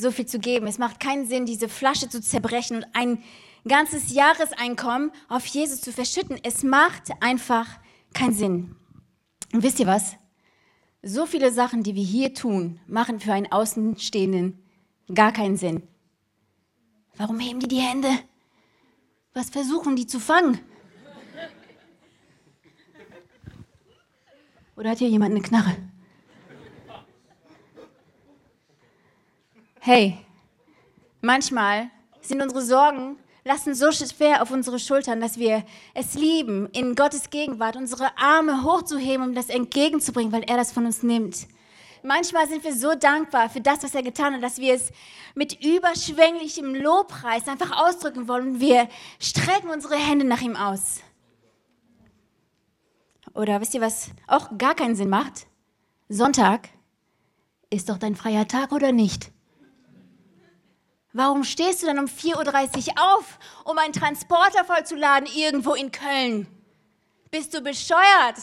so 0.00 0.10
viel 0.10 0.26
zu 0.26 0.38
geben. 0.38 0.66
Es 0.66 0.78
macht 0.78 1.00
keinen 1.00 1.26
Sinn, 1.26 1.46
diese 1.46 1.68
Flasche 1.68 2.08
zu 2.08 2.20
zerbrechen 2.20 2.78
und 2.78 2.86
ein 2.94 3.22
ganzes 3.66 4.12
Jahreseinkommen 4.12 5.12
auf 5.28 5.46
Jesus 5.46 5.80
zu 5.80 5.92
verschütten. 5.92 6.38
Es 6.42 6.62
macht 6.62 7.10
einfach 7.20 7.66
keinen 8.14 8.34
Sinn. 8.34 8.76
Und 9.52 9.62
wisst 9.62 9.80
ihr 9.80 9.86
was? 9.86 10.16
So 11.02 11.26
viele 11.26 11.52
Sachen, 11.52 11.82
die 11.82 11.94
wir 11.94 12.04
hier 12.04 12.34
tun, 12.34 12.80
machen 12.86 13.20
für 13.20 13.32
einen 13.32 13.50
Außenstehenden 13.50 14.58
gar 15.14 15.32
keinen 15.32 15.56
Sinn. 15.56 15.82
Warum 17.16 17.38
heben 17.38 17.60
die 17.60 17.68
die 17.68 17.80
Hände? 17.80 18.08
Was 19.34 19.50
versuchen 19.50 19.96
die 19.96 20.06
zu 20.06 20.20
fangen? 20.20 20.60
Oder 24.76 24.90
hat 24.90 24.98
hier 24.98 25.08
jemand 25.08 25.32
eine 25.32 25.42
Knarre? 25.42 25.76
Hey, 29.82 30.18
manchmal 31.22 31.90
sind 32.20 32.42
unsere 32.42 32.62
Sorgen 32.62 33.16
lassen 33.44 33.74
so 33.74 33.90
schwer 33.92 34.42
auf 34.42 34.50
unsere 34.50 34.78
Schultern, 34.78 35.22
dass 35.22 35.38
wir 35.38 35.64
es 35.94 36.12
lieben, 36.12 36.68
in 36.72 36.94
Gottes 36.94 37.30
Gegenwart 37.30 37.76
unsere 37.76 38.16
Arme 38.18 38.62
hochzuheben, 38.62 39.28
um 39.28 39.34
das 39.34 39.48
entgegenzubringen, 39.48 40.32
weil 40.32 40.42
er 40.42 40.58
das 40.58 40.70
von 40.70 40.84
uns 40.84 41.02
nimmt. 41.02 41.46
Manchmal 42.02 42.46
sind 42.46 42.62
wir 42.62 42.74
so 42.74 42.94
dankbar 42.94 43.48
für 43.48 43.62
das, 43.62 43.82
was 43.82 43.94
er 43.94 44.02
getan 44.02 44.34
hat, 44.34 44.42
dass 44.42 44.58
wir 44.58 44.74
es 44.74 44.90
mit 45.34 45.64
überschwänglichem 45.64 46.74
Lobpreis 46.74 47.48
einfach 47.48 47.82
ausdrücken 47.82 48.28
wollen. 48.28 48.60
Wir 48.60 48.86
strecken 49.18 49.70
unsere 49.70 49.96
Hände 49.96 50.26
nach 50.26 50.42
ihm 50.42 50.56
aus. 50.56 51.00
Oder 53.32 53.62
wisst 53.62 53.72
ihr, 53.72 53.80
was 53.80 54.10
auch 54.26 54.58
gar 54.58 54.74
keinen 54.74 54.96
Sinn 54.96 55.08
macht? 55.08 55.46
Sonntag 56.10 56.68
ist 57.70 57.88
doch 57.88 57.96
dein 57.96 58.14
freier 58.16 58.46
Tag 58.46 58.72
oder 58.72 58.92
nicht? 58.92 59.30
Warum 61.12 61.42
stehst 61.42 61.82
du 61.82 61.86
dann 61.86 61.98
um 61.98 62.04
4.30 62.06 62.88
Uhr 62.88 63.16
auf, 63.16 63.38
um 63.64 63.76
einen 63.78 63.92
Transporter 63.92 64.64
vollzuladen 64.64 65.28
irgendwo 65.34 65.74
in 65.74 65.90
Köln? 65.90 66.46
Bist 67.30 67.52
du 67.52 67.60
bescheuert? 67.60 68.36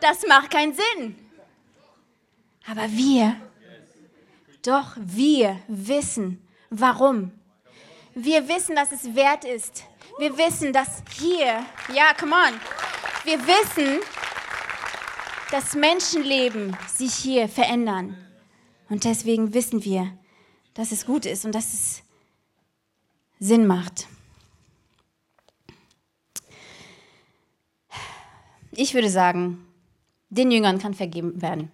Das 0.00 0.26
macht 0.26 0.50
keinen 0.50 0.74
Sinn. 0.74 1.16
Aber 2.70 2.90
wir, 2.90 3.36
doch 4.62 4.92
wir 4.96 5.58
wissen, 5.68 6.46
warum. 6.70 7.32
Wir 8.14 8.48
wissen, 8.48 8.74
dass 8.74 8.92
es 8.92 9.14
wert 9.14 9.44
ist. 9.44 9.84
Wir 10.18 10.36
wissen, 10.36 10.72
dass 10.72 11.02
hier, 11.18 11.64
ja, 11.94 12.12
come 12.18 12.34
on. 12.34 12.60
Wir 13.24 13.38
wissen, 13.46 14.00
dass 15.50 15.74
Menschenleben 15.74 16.76
sich 16.94 17.14
hier 17.14 17.48
verändern. 17.48 18.16
Und 18.88 19.04
deswegen 19.04 19.54
wissen 19.54 19.84
wir, 19.84 20.12
dass 20.78 20.92
es 20.92 21.06
gut 21.06 21.26
ist 21.26 21.44
und 21.44 21.56
dass 21.56 21.74
es 21.74 22.02
Sinn 23.40 23.66
macht. 23.66 24.06
Ich 28.70 28.94
würde 28.94 29.10
sagen, 29.10 29.66
den 30.30 30.52
Jüngern 30.52 30.78
kann 30.78 30.94
vergeben 30.94 31.42
werden. 31.42 31.72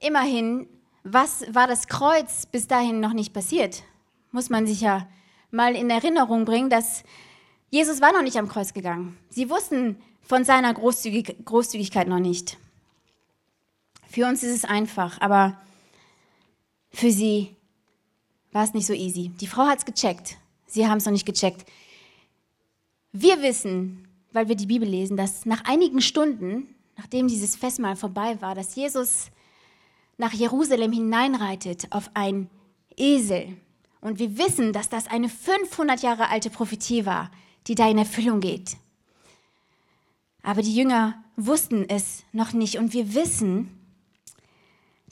Immerhin, 0.00 0.68
was 1.02 1.52
war 1.52 1.66
das 1.66 1.88
Kreuz 1.88 2.46
bis 2.46 2.68
dahin 2.68 3.00
noch 3.00 3.12
nicht 3.12 3.32
passiert? 3.32 3.82
Muss 4.30 4.48
man 4.48 4.64
sich 4.68 4.80
ja 4.80 5.08
mal 5.50 5.74
in 5.74 5.90
Erinnerung 5.90 6.44
bringen, 6.44 6.70
dass 6.70 7.02
Jesus 7.70 8.00
war 8.00 8.12
noch 8.12 8.22
nicht 8.22 8.36
am 8.36 8.46
Kreuz 8.46 8.72
gegangen. 8.72 9.18
Sie 9.30 9.50
wussten 9.50 10.00
von 10.22 10.44
seiner 10.44 10.72
Großzügig 10.72 11.44
Großzügigkeit 11.44 12.06
noch 12.06 12.20
nicht. 12.20 12.56
Für 14.08 14.28
uns 14.28 14.44
ist 14.44 14.54
es 14.54 14.64
einfach, 14.64 15.20
aber 15.20 15.60
für 16.96 17.10
sie 17.10 17.54
war 18.52 18.64
es 18.64 18.72
nicht 18.72 18.86
so 18.86 18.94
easy. 18.94 19.28
Die 19.28 19.46
Frau 19.46 19.66
hat 19.66 19.80
es 19.80 19.84
gecheckt. 19.84 20.38
Sie 20.66 20.86
haben 20.86 20.96
es 20.96 21.04
noch 21.04 21.12
nicht 21.12 21.26
gecheckt. 21.26 21.66
Wir 23.12 23.42
wissen, 23.42 24.08
weil 24.32 24.48
wir 24.48 24.56
die 24.56 24.66
Bibel 24.66 24.88
lesen, 24.88 25.16
dass 25.16 25.44
nach 25.44 25.64
einigen 25.66 26.00
Stunden, 26.00 26.74
nachdem 26.96 27.28
dieses 27.28 27.54
Festmahl 27.54 27.96
vorbei 27.96 28.40
war, 28.40 28.54
dass 28.54 28.74
Jesus 28.74 29.30
nach 30.16 30.32
Jerusalem 30.32 30.90
hineinreitet 30.90 31.86
auf 31.90 32.10
ein 32.14 32.48
Esel. 32.96 33.58
Und 34.00 34.18
wir 34.18 34.38
wissen, 34.38 34.72
dass 34.72 34.88
das 34.88 35.06
eine 35.06 35.28
500 35.28 36.00
Jahre 36.00 36.30
alte 36.30 36.48
Prophetie 36.48 37.04
war, 37.04 37.30
die 37.66 37.74
da 37.74 37.90
in 37.90 37.98
Erfüllung 37.98 38.40
geht. 38.40 38.78
Aber 40.42 40.62
die 40.62 40.74
Jünger 40.74 41.22
wussten 41.36 41.84
es 41.90 42.24
noch 42.32 42.54
nicht. 42.54 42.78
Und 42.78 42.94
wir 42.94 43.12
wissen, 43.12 43.75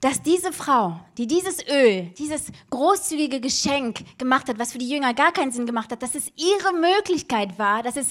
dass 0.05 0.21
diese 0.21 0.53
Frau, 0.53 1.01
die 1.17 1.27
dieses 1.27 1.67
Öl, 1.67 2.11
dieses 2.19 2.53
großzügige 2.69 3.41
Geschenk 3.41 4.19
gemacht 4.19 4.51
hat, 4.51 4.59
was 4.59 4.73
für 4.73 4.79
die 4.79 4.91
Jünger 4.91 5.15
gar 5.15 5.33
keinen 5.33 5.51
Sinn 5.51 5.65
gemacht 5.65 5.91
hat, 5.91 6.03
dass 6.03 6.15
es 6.15 6.31
ihre 6.37 6.75
Möglichkeit 6.75 7.59
war, 7.59 7.83
dass 7.83 7.97
es 7.97 8.09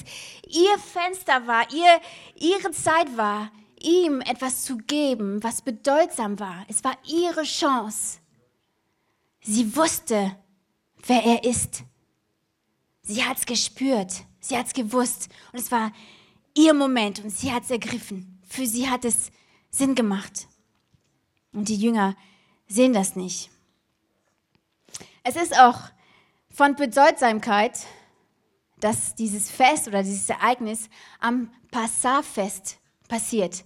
ihr 0.48 0.76
Fenster 0.80 1.46
war, 1.46 1.72
ihr, 1.72 2.02
ihre 2.34 2.72
Zeit 2.72 3.16
war, 3.16 3.52
ihm 3.80 4.22
etwas 4.22 4.64
zu 4.64 4.78
geben, 4.78 5.44
was 5.44 5.62
bedeutsam 5.62 6.40
war. 6.40 6.66
Es 6.68 6.84
war 6.84 6.98
ihre 7.06 7.44
Chance. 7.44 8.18
Sie 9.42 9.76
wusste, 9.76 10.36
wer 11.06 11.24
er 11.24 11.44
ist. 11.44 11.84
Sie 13.04 13.24
hat 13.24 13.38
es 13.38 13.46
gespürt, 13.46 14.14
sie 14.40 14.58
hat 14.58 14.66
es 14.66 14.74
gewusst 14.74 15.30
und 15.52 15.60
es 15.60 15.72
war 15.72 15.92
ihr 16.58 16.74
Moment 16.74 17.24
und 17.24 17.30
sie 17.30 17.52
hat 17.52 17.66
es 17.66 17.70
ergriffen. 17.70 18.42
Für 18.50 18.66
sie 18.66 18.90
hat 18.90 19.06
es 19.06 19.30
Sinn 19.70 19.94
gemacht. 19.94 20.48
Und 21.54 21.70
die 21.70 21.78
Jünger 21.78 22.16
sehen 22.68 22.94
das 22.94 23.16
nicht. 23.16 23.50
Es 25.24 25.36
ist 25.36 25.58
auch 25.58 25.80
von 26.50 26.76
Bedeutsamkeit, 26.76 27.86
dass 28.80 29.16
dieses 29.16 29.50
Fest 29.50 29.88
oder 29.88 30.04
dieses 30.04 30.30
Ereignis 30.30 30.90
am 31.20 31.52
Passafest 31.72 32.78
passiert. 33.08 33.64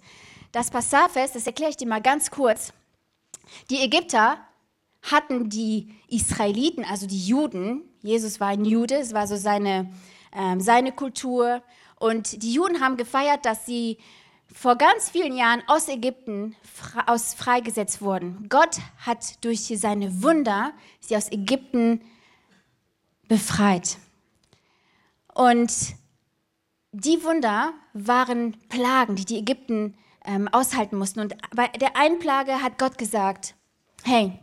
Das 0.51 0.69
Passafest, 0.69 1.35
das 1.35 1.47
erkläre 1.47 1.71
ich 1.71 1.77
dir 1.77 1.87
mal 1.87 2.01
ganz 2.01 2.29
kurz. 2.29 2.73
Die 3.69 3.81
Ägypter 3.81 4.37
hatten 5.01 5.49
die 5.49 5.93
Israeliten, 6.07 6.83
also 6.83 7.07
die 7.07 7.25
Juden, 7.25 7.81
Jesus 8.01 8.39
war 8.39 8.49
ein 8.49 8.65
Jude, 8.65 8.95
es 8.95 9.13
war 9.13 9.27
so 9.27 9.35
seine, 9.35 9.91
äh, 10.31 10.59
seine 10.59 10.91
Kultur, 10.91 11.63
und 11.99 12.43
die 12.43 12.53
Juden 12.53 12.79
haben 12.79 12.95
gefeiert, 12.95 13.45
dass 13.45 13.65
sie 13.65 13.97
vor 14.53 14.75
ganz 14.75 15.09
vielen 15.09 15.35
Jahren 15.35 15.63
aus 15.67 15.87
Ägypten 15.87 16.55
aus 17.05 17.33
freigesetzt 17.33 18.01
wurden. 18.01 18.47
Gott 18.49 18.77
hat 19.05 19.43
durch 19.43 19.61
seine 19.75 20.23
Wunder 20.23 20.73
sie 20.99 21.15
aus 21.15 21.31
Ägypten 21.31 22.01
befreit. 23.27 23.97
Und 25.33 25.71
die 26.91 27.23
Wunder 27.23 27.73
waren 27.93 28.57
Plagen, 28.69 29.15
die 29.15 29.25
die 29.25 29.37
Ägypten 29.37 29.95
ähm, 30.25 30.47
aushalten 30.47 30.97
mussten. 30.97 31.19
Und 31.19 31.35
bei 31.55 31.67
der 31.67 31.95
einen 31.95 32.19
Plage 32.19 32.61
hat 32.61 32.79
Gott 32.79 32.97
gesagt, 32.97 33.55
hey, 34.03 34.39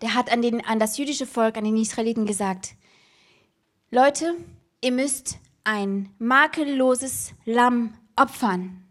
der 0.00 0.14
hat 0.14 0.32
an, 0.32 0.42
den, 0.42 0.64
an 0.64 0.78
das 0.78 0.98
jüdische 0.98 1.26
Volk, 1.26 1.56
an 1.56 1.64
den 1.64 1.76
Israeliten 1.76 2.26
gesagt, 2.26 2.74
Leute, 3.90 4.34
ihr 4.80 4.92
müsst 4.92 5.38
ein 5.64 6.12
makelloses 6.18 7.34
Lamm 7.44 7.94
opfern. 8.22 8.84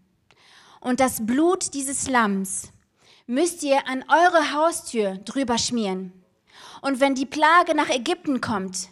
Und 0.82 1.00
das 1.00 1.26
Blut 1.26 1.74
dieses 1.74 2.10
Lamms 2.10 2.72
müsst 3.28 3.64
ihr 3.64 3.88
an 3.88 4.04
eure 4.10 4.54
Haustür 4.54 5.18
drüber 5.26 5.58
schmieren. 5.58 6.12
Und 6.82 7.00
wenn 7.00 7.16
die 7.16 7.26
Plage 7.26 7.76
nach 7.76 7.90
Ägypten 7.90 8.42
kommt, 8.42 8.90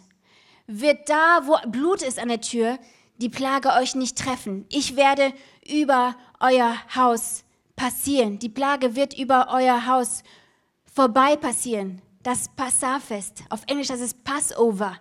wird 0.66 1.08
da, 1.08 1.42
wo 1.44 1.56
Blut 1.68 2.02
ist 2.02 2.18
an 2.18 2.28
der 2.28 2.40
Tür, 2.40 2.78
die 3.18 3.28
Plage 3.28 3.70
euch 3.72 3.94
nicht 3.94 4.16
treffen. 4.16 4.64
Ich 4.70 4.96
werde 4.96 5.34
über 5.68 6.16
euer 6.38 6.74
Haus 6.94 7.44
passieren. 7.76 8.38
Die 8.38 8.48
Plage 8.48 8.94
wird 8.94 9.18
über 9.18 9.48
euer 9.50 9.86
Haus 9.86 10.22
vorbei 10.90 11.36
passieren. 11.36 12.00
Das 12.22 12.48
Passafest, 12.48 13.42
auf 13.50 13.62
Englisch 13.66 13.88
das 13.88 14.00
ist 14.00 14.24
Passover. 14.24 14.96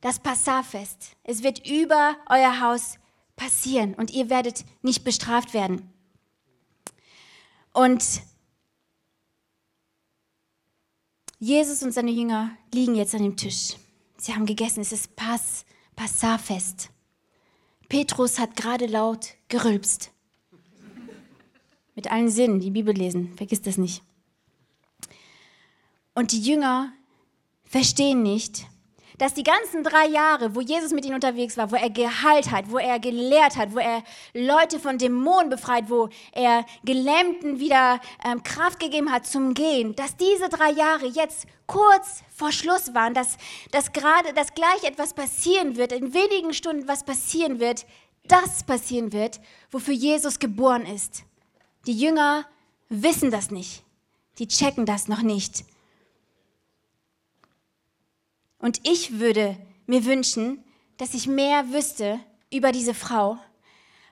Das 0.00 0.18
Passafest. 0.18 1.16
Es 1.22 1.42
wird 1.42 1.68
über 1.68 2.16
euer 2.28 2.60
Haus 2.60 2.98
passieren 3.36 3.94
und 3.94 4.10
ihr 4.10 4.30
werdet 4.30 4.64
nicht 4.82 5.04
bestraft 5.04 5.54
werden. 5.54 5.90
Und 7.72 8.22
Jesus 11.38 11.82
und 11.82 11.92
seine 11.92 12.10
Jünger 12.10 12.56
liegen 12.72 12.94
jetzt 12.94 13.14
an 13.14 13.22
dem 13.22 13.36
Tisch. 13.36 13.74
Sie 14.16 14.32
haben 14.32 14.46
gegessen, 14.46 14.80
es 14.80 14.92
ist 14.92 15.16
Pass, 15.16 15.64
Passafest. 15.96 16.90
Petrus 17.88 18.38
hat 18.38 18.54
gerade 18.54 18.86
laut 18.86 19.34
gerülpst. 19.48 20.12
Mit 21.94 22.10
allen 22.10 22.30
Sinnen, 22.30 22.60
die 22.60 22.70
Bibel 22.70 22.94
lesen, 22.94 23.36
vergiss 23.36 23.60
das 23.60 23.76
nicht. 23.76 24.02
Und 26.14 26.32
die 26.32 26.40
Jünger 26.40 26.92
verstehen 27.64 28.22
nicht, 28.22 28.66
dass 29.22 29.34
die 29.34 29.44
ganzen 29.44 29.84
drei 29.84 30.08
Jahre, 30.08 30.56
wo 30.56 30.60
Jesus 30.60 30.90
mit 30.90 31.04
ihnen 31.04 31.14
unterwegs 31.14 31.56
war, 31.56 31.70
wo 31.70 31.76
er 31.76 31.90
geheilt 31.90 32.50
hat, 32.50 32.68
wo 32.72 32.78
er 32.78 32.98
gelehrt 32.98 33.56
hat, 33.56 33.72
wo 33.72 33.78
er 33.78 34.02
Leute 34.34 34.80
von 34.80 34.98
Dämonen 34.98 35.48
befreit, 35.48 35.88
wo 35.88 36.08
er 36.32 36.66
Gelähmten 36.82 37.60
wieder 37.60 38.00
ähm, 38.24 38.42
Kraft 38.42 38.80
gegeben 38.80 39.12
hat 39.12 39.24
zum 39.24 39.54
Gehen, 39.54 39.94
dass 39.94 40.16
diese 40.16 40.48
drei 40.48 40.72
Jahre 40.72 41.06
jetzt 41.06 41.46
kurz 41.68 42.24
vor 42.34 42.50
Schluss 42.50 42.94
waren, 42.94 43.14
dass, 43.14 43.36
dass 43.70 43.92
gerade, 43.92 44.32
dass 44.34 44.54
gleich 44.54 44.82
etwas 44.82 45.14
passieren 45.14 45.76
wird, 45.76 45.92
in 45.92 46.12
wenigen 46.12 46.52
Stunden 46.52 46.88
was 46.88 47.04
passieren 47.04 47.60
wird, 47.60 47.86
das 48.26 48.64
passieren 48.64 49.12
wird, 49.12 49.40
wofür 49.70 49.94
Jesus 49.94 50.40
geboren 50.40 50.84
ist. 50.84 51.22
Die 51.86 51.96
Jünger 51.96 52.44
wissen 52.88 53.30
das 53.30 53.52
nicht. 53.52 53.84
Die 54.40 54.48
checken 54.48 54.84
das 54.84 55.06
noch 55.06 55.22
nicht. 55.22 55.64
Und 58.62 58.80
ich 58.88 59.18
würde 59.18 59.58
mir 59.86 60.04
wünschen, 60.04 60.64
dass 60.96 61.14
ich 61.14 61.26
mehr 61.26 61.72
wüsste 61.72 62.20
über 62.50 62.70
diese 62.70 62.94
Frau, 62.94 63.36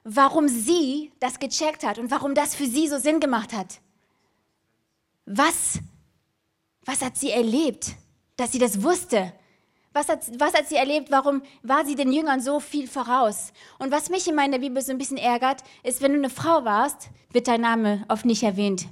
warum 0.03 0.49
sie 0.49 1.13
das 1.21 1.39
gecheckt 1.39 1.85
hat 1.85 1.99
und 1.99 2.11
warum 2.11 2.35
das 2.35 2.57
für 2.57 2.67
sie 2.67 2.89
so 2.89 2.99
Sinn 2.99 3.21
gemacht 3.21 3.53
hat. 3.53 3.81
Was, 5.25 5.79
was 6.85 7.01
hat 7.01 7.17
sie 7.17 7.31
erlebt, 7.31 7.95
dass 8.37 8.51
sie 8.51 8.59
das 8.59 8.83
wusste? 8.83 9.33
Was 9.93 10.09
hat, 10.09 10.27
was 10.41 10.53
hat 10.55 10.69
sie 10.69 10.77
erlebt? 10.77 11.13
Warum 11.13 11.43
war 11.63 11.87
sie 11.87 11.95
den 11.95 12.13
Jüngern 12.13 12.41
so 12.41 12.59
viel 12.59 12.89
voraus? 12.89 13.53
Und 13.79 13.93
was 13.93 14.11
mich 14.11 14.27
in 14.27 14.35
meiner 14.35 14.59
Bibel 14.59 14.83
so 14.83 14.91
ein 14.91 14.99
bisschen 14.99 15.17
ärgert, 15.17 15.63
ist, 15.85 16.03
wenn 16.03 16.13
du 16.13 16.19
eine 16.19 16.31
Frau 16.31 16.65
warst, 16.65 17.11
wird 17.33 17.47
dein 17.47 17.61
Name 17.61 18.05
oft 18.09 18.25
nicht 18.25 18.43
erwähnt. 18.43 18.89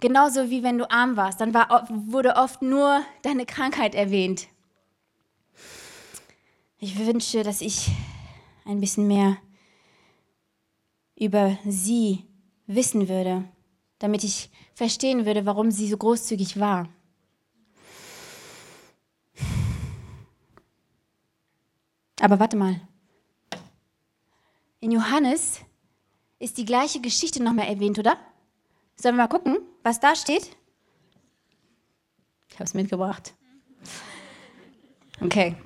Genauso 0.00 0.50
wie 0.50 0.62
wenn 0.62 0.78
du 0.78 0.90
arm 0.90 1.16
warst, 1.16 1.40
dann 1.40 1.54
war, 1.54 1.86
wurde 1.88 2.36
oft 2.36 2.62
nur 2.62 3.02
deine 3.22 3.46
Krankheit 3.46 3.94
erwähnt. 3.94 4.48
Ich 6.78 6.98
wünsche, 6.98 7.42
dass 7.42 7.60
ich 7.60 7.90
ein 8.64 8.80
bisschen 8.80 9.06
mehr 9.06 9.38
über 11.16 11.56
sie 11.64 12.24
wissen 12.66 13.08
würde, 13.08 13.44
damit 13.98 14.24
ich 14.24 14.50
verstehen 14.74 15.26
würde, 15.26 15.46
warum 15.46 15.70
sie 15.70 15.88
so 15.88 15.96
großzügig 15.96 16.58
war. 16.58 16.88
Aber 22.20 22.40
warte 22.40 22.56
mal. 22.56 22.80
In 24.80 24.92
Johannes 24.92 25.60
ist 26.38 26.58
die 26.58 26.64
gleiche 26.64 27.00
Geschichte 27.00 27.42
nochmal 27.42 27.68
erwähnt, 27.68 27.98
oder? 27.98 28.16
Sollen 28.96 29.16
wir 29.16 29.22
mal 29.22 29.28
gucken, 29.28 29.58
was 29.84 30.00
da 30.00 30.16
steht? 30.16 30.56
Ich 32.48 32.54
habe 32.54 32.64
es 32.64 32.74
mitgebracht. 32.74 33.34
Okay. 35.20 35.56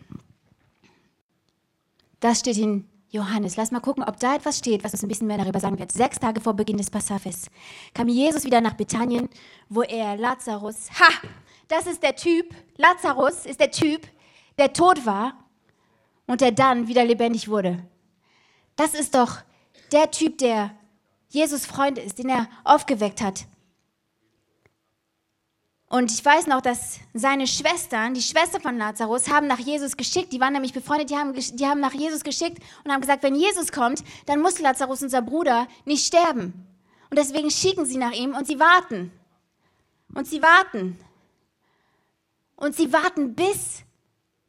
Das 2.20 2.40
steht 2.40 2.58
in 2.58 2.88
Johannes. 3.10 3.56
Lass 3.56 3.70
mal 3.70 3.80
gucken, 3.80 4.04
ob 4.04 4.18
da 4.18 4.34
etwas 4.34 4.58
steht, 4.58 4.84
was 4.84 4.92
uns 4.92 5.02
ein 5.02 5.08
bisschen 5.08 5.26
mehr 5.28 5.38
darüber 5.38 5.60
sagen 5.60 5.78
wird. 5.78 5.92
Sechs 5.92 6.18
Tage 6.18 6.40
vor 6.40 6.54
Beginn 6.54 6.76
des 6.76 6.90
Passafes 6.90 7.48
kam 7.94 8.08
Jesus 8.08 8.44
wieder 8.44 8.60
nach 8.60 8.74
Bethanien, 8.74 9.28
wo 9.68 9.82
er 9.82 10.16
Lazarus, 10.16 10.90
ha, 10.98 11.08
das 11.68 11.86
ist 11.86 12.02
der 12.02 12.16
Typ, 12.16 12.54
Lazarus 12.76 13.46
ist 13.46 13.60
der 13.60 13.70
Typ, 13.70 14.06
der 14.58 14.72
tot 14.72 15.06
war 15.06 15.32
und 16.26 16.40
der 16.40 16.52
dann 16.52 16.88
wieder 16.88 17.04
lebendig 17.04 17.48
wurde. 17.48 17.86
Das 18.76 18.94
ist 18.94 19.14
doch 19.14 19.38
der 19.92 20.10
Typ, 20.10 20.38
der 20.38 20.72
Jesus 21.28 21.66
Freund 21.66 21.98
ist, 21.98 22.18
den 22.18 22.28
er 22.28 22.48
aufgeweckt 22.64 23.20
hat. 23.20 23.46
Und 25.88 26.12
ich 26.12 26.22
weiß 26.22 26.46
noch, 26.48 26.60
dass 26.60 27.00
seine 27.14 27.46
Schwestern, 27.46 28.12
die 28.12 28.20
Schwester 28.20 28.60
von 28.60 28.76
Lazarus, 28.76 29.30
haben 29.30 29.46
nach 29.46 29.58
Jesus 29.58 29.96
geschickt. 29.96 30.32
Die 30.32 30.40
waren 30.40 30.52
nämlich 30.52 30.74
befreundet, 30.74 31.08
die 31.08 31.16
haben, 31.16 31.32
die 31.32 31.66
haben 31.66 31.80
nach 31.80 31.94
Jesus 31.94 32.24
geschickt 32.24 32.62
und 32.84 32.92
haben 32.92 33.00
gesagt, 33.00 33.22
wenn 33.22 33.34
Jesus 33.34 33.72
kommt, 33.72 34.04
dann 34.26 34.40
muss 34.40 34.58
Lazarus, 34.58 35.02
unser 35.02 35.22
Bruder, 35.22 35.66
nicht 35.86 36.06
sterben. 36.06 36.66
Und 37.10 37.18
deswegen 37.18 37.50
schicken 37.50 37.86
sie 37.86 37.96
nach 37.96 38.12
ihm 38.12 38.34
und 38.34 38.46
sie 38.46 38.60
warten. 38.60 39.12
Und 40.14 40.26
sie 40.26 40.42
warten. 40.42 40.98
Und 42.56 42.76
sie 42.76 42.92
warten, 42.92 43.34
bis 43.34 43.82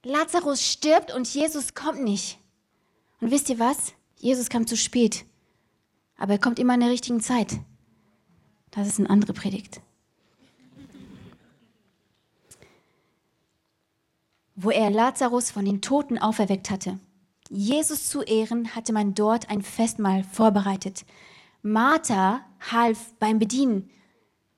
Lazarus 0.04 0.62
stirbt 0.62 1.14
und 1.14 1.34
Jesus 1.34 1.74
kommt 1.74 2.04
nicht. 2.04 2.38
Und 3.22 3.32
wisst 3.32 3.50
ihr 3.50 3.60
was? 3.60 3.94
Jesus 4.18 4.50
kam 4.50 4.68
zu 4.68 4.76
spät. 4.76 5.24
Aber 6.18 6.34
er 6.34 6.40
kommt 6.40 6.60
immer 6.60 6.74
in 6.74 6.82
der 6.82 6.90
richtigen 6.90 7.22
Zeit. 7.22 7.60
Das 8.72 8.88
ist 8.88 9.00
eine 9.00 9.10
andere 9.10 9.32
Predigt. 9.32 9.82
Wo 14.62 14.72
er 14.72 14.90
Lazarus 14.90 15.52
von 15.52 15.64
den 15.64 15.82
Toten 15.82 16.18
auferweckt 16.18 16.70
hatte. 16.70 17.00
Jesus 17.50 18.10
zu 18.10 18.22
Ehren 18.22 18.76
hatte 18.76 18.92
man 18.92 19.14
dort 19.14 19.50
ein 19.50 19.62
Festmahl 19.62 20.24
vorbereitet. 20.24 21.06
Martha 21.62 22.42
half 22.72 23.14
beim 23.20 23.40
Bedienen. 23.40 23.90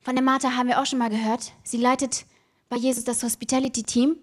Von 0.00 0.16
der 0.16 0.24
Martha 0.24 0.56
haben 0.56 0.68
wir 0.68 0.80
auch 0.80 0.86
schon 0.86 0.98
mal 0.98 1.10
gehört. 1.10 1.52
Sie 1.62 1.76
leitet 1.76 2.26
bei 2.68 2.76
Jesus 2.76 3.04
das 3.04 3.22
Hospitality-Team 3.22 4.16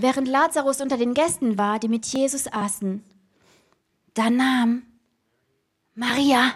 Während 0.00 0.28
Lazarus 0.28 0.80
unter 0.80 0.96
den 0.96 1.12
Gästen 1.12 1.58
war, 1.58 1.80
die 1.80 1.88
mit 1.88 2.06
Jesus 2.06 2.46
aßen, 2.46 3.02
da 4.14 4.30
nahm 4.30 4.84
Maria 5.96 6.52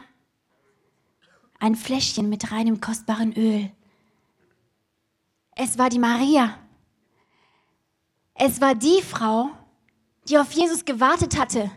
ein 1.58 1.74
Fläschchen 1.74 2.28
mit 2.28 2.52
reinem 2.52 2.80
kostbaren 2.80 3.32
Öl. 3.32 3.72
Es 5.54 5.78
war 5.78 5.90
die 5.90 5.98
Maria. 5.98 6.58
Es 8.34 8.60
war 8.60 8.74
die 8.74 9.02
Frau, 9.02 9.50
die 10.28 10.38
auf 10.38 10.52
Jesus 10.52 10.84
gewartet 10.84 11.38
hatte. 11.38 11.70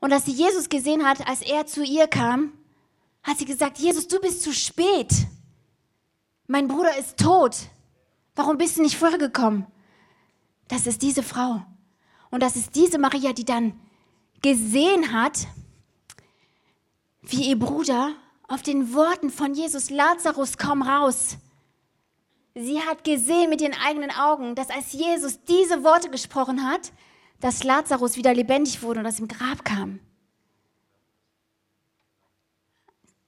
Und 0.00 0.12
als 0.12 0.26
sie 0.26 0.32
Jesus 0.32 0.68
gesehen 0.68 1.04
hat, 1.04 1.26
als 1.26 1.42
er 1.42 1.66
zu 1.66 1.82
ihr 1.82 2.06
kam, 2.06 2.52
hat 3.22 3.38
sie 3.38 3.44
gesagt, 3.44 3.78
Jesus, 3.78 4.06
du 4.06 4.20
bist 4.20 4.42
zu 4.42 4.52
spät. 4.52 5.12
Mein 6.46 6.68
Bruder 6.68 6.96
ist 6.96 7.16
tot. 7.16 7.56
Warum 8.36 8.58
bist 8.58 8.76
du 8.76 8.82
nicht 8.82 8.96
früher 8.96 9.18
gekommen? 9.18 9.66
Das 10.68 10.86
ist 10.86 11.02
diese 11.02 11.22
Frau. 11.22 11.64
Und 12.30 12.42
das 12.42 12.56
ist 12.56 12.76
diese 12.76 12.98
Maria, 12.98 13.32
die 13.32 13.44
dann 13.44 13.78
gesehen 14.42 15.12
hat, 15.12 15.46
wie 17.22 17.48
ihr 17.48 17.58
Bruder 17.58 18.12
auf 18.46 18.62
den 18.62 18.94
Worten 18.94 19.30
von 19.30 19.54
Jesus, 19.54 19.90
Lazarus, 19.90 20.58
komm 20.58 20.82
raus. 20.82 21.38
Sie 22.58 22.80
hat 22.80 23.04
gesehen 23.04 23.50
mit 23.50 23.60
ihren 23.60 23.74
eigenen 23.74 24.10
Augen, 24.10 24.54
dass 24.54 24.70
als 24.70 24.94
Jesus 24.94 25.42
diese 25.42 25.84
Worte 25.84 26.08
gesprochen 26.08 26.66
hat, 26.66 26.90
dass 27.38 27.64
Lazarus 27.64 28.16
wieder 28.16 28.32
lebendig 28.32 28.82
wurde 28.82 29.00
und 29.00 29.06
aus 29.06 29.16
dem 29.16 29.28
Grab 29.28 29.62
kam? 29.62 30.00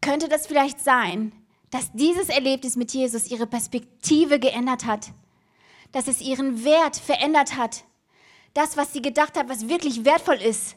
Könnte 0.00 0.30
das 0.30 0.46
vielleicht 0.46 0.80
sein, 0.80 1.32
dass 1.70 1.92
dieses 1.92 2.30
Erlebnis 2.30 2.76
mit 2.76 2.94
Jesus 2.94 3.30
ihre 3.30 3.46
Perspektive 3.46 4.38
geändert 4.38 4.86
hat? 4.86 5.08
Dass 5.92 6.08
es 6.08 6.22
ihren 6.22 6.64
Wert 6.64 6.96
verändert 6.96 7.58
hat? 7.58 7.84
Das, 8.54 8.78
was 8.78 8.94
sie 8.94 9.02
gedacht 9.02 9.36
hat, 9.36 9.50
was 9.50 9.68
wirklich 9.68 10.06
wertvoll 10.06 10.40
ist, 10.40 10.74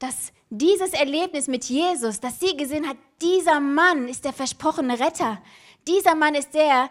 dass 0.00 0.32
dieses 0.50 0.92
Erlebnis 0.92 1.46
mit 1.46 1.66
Jesus, 1.66 2.18
dass 2.18 2.40
sie 2.40 2.56
gesehen 2.56 2.88
hat, 2.88 2.96
dieser 3.22 3.60
Mann 3.60 4.08
ist 4.08 4.24
der 4.24 4.32
versprochene 4.32 4.98
Retter. 4.98 5.40
Dieser 5.86 6.16
Mann 6.16 6.34
ist 6.34 6.52
der, 6.52 6.90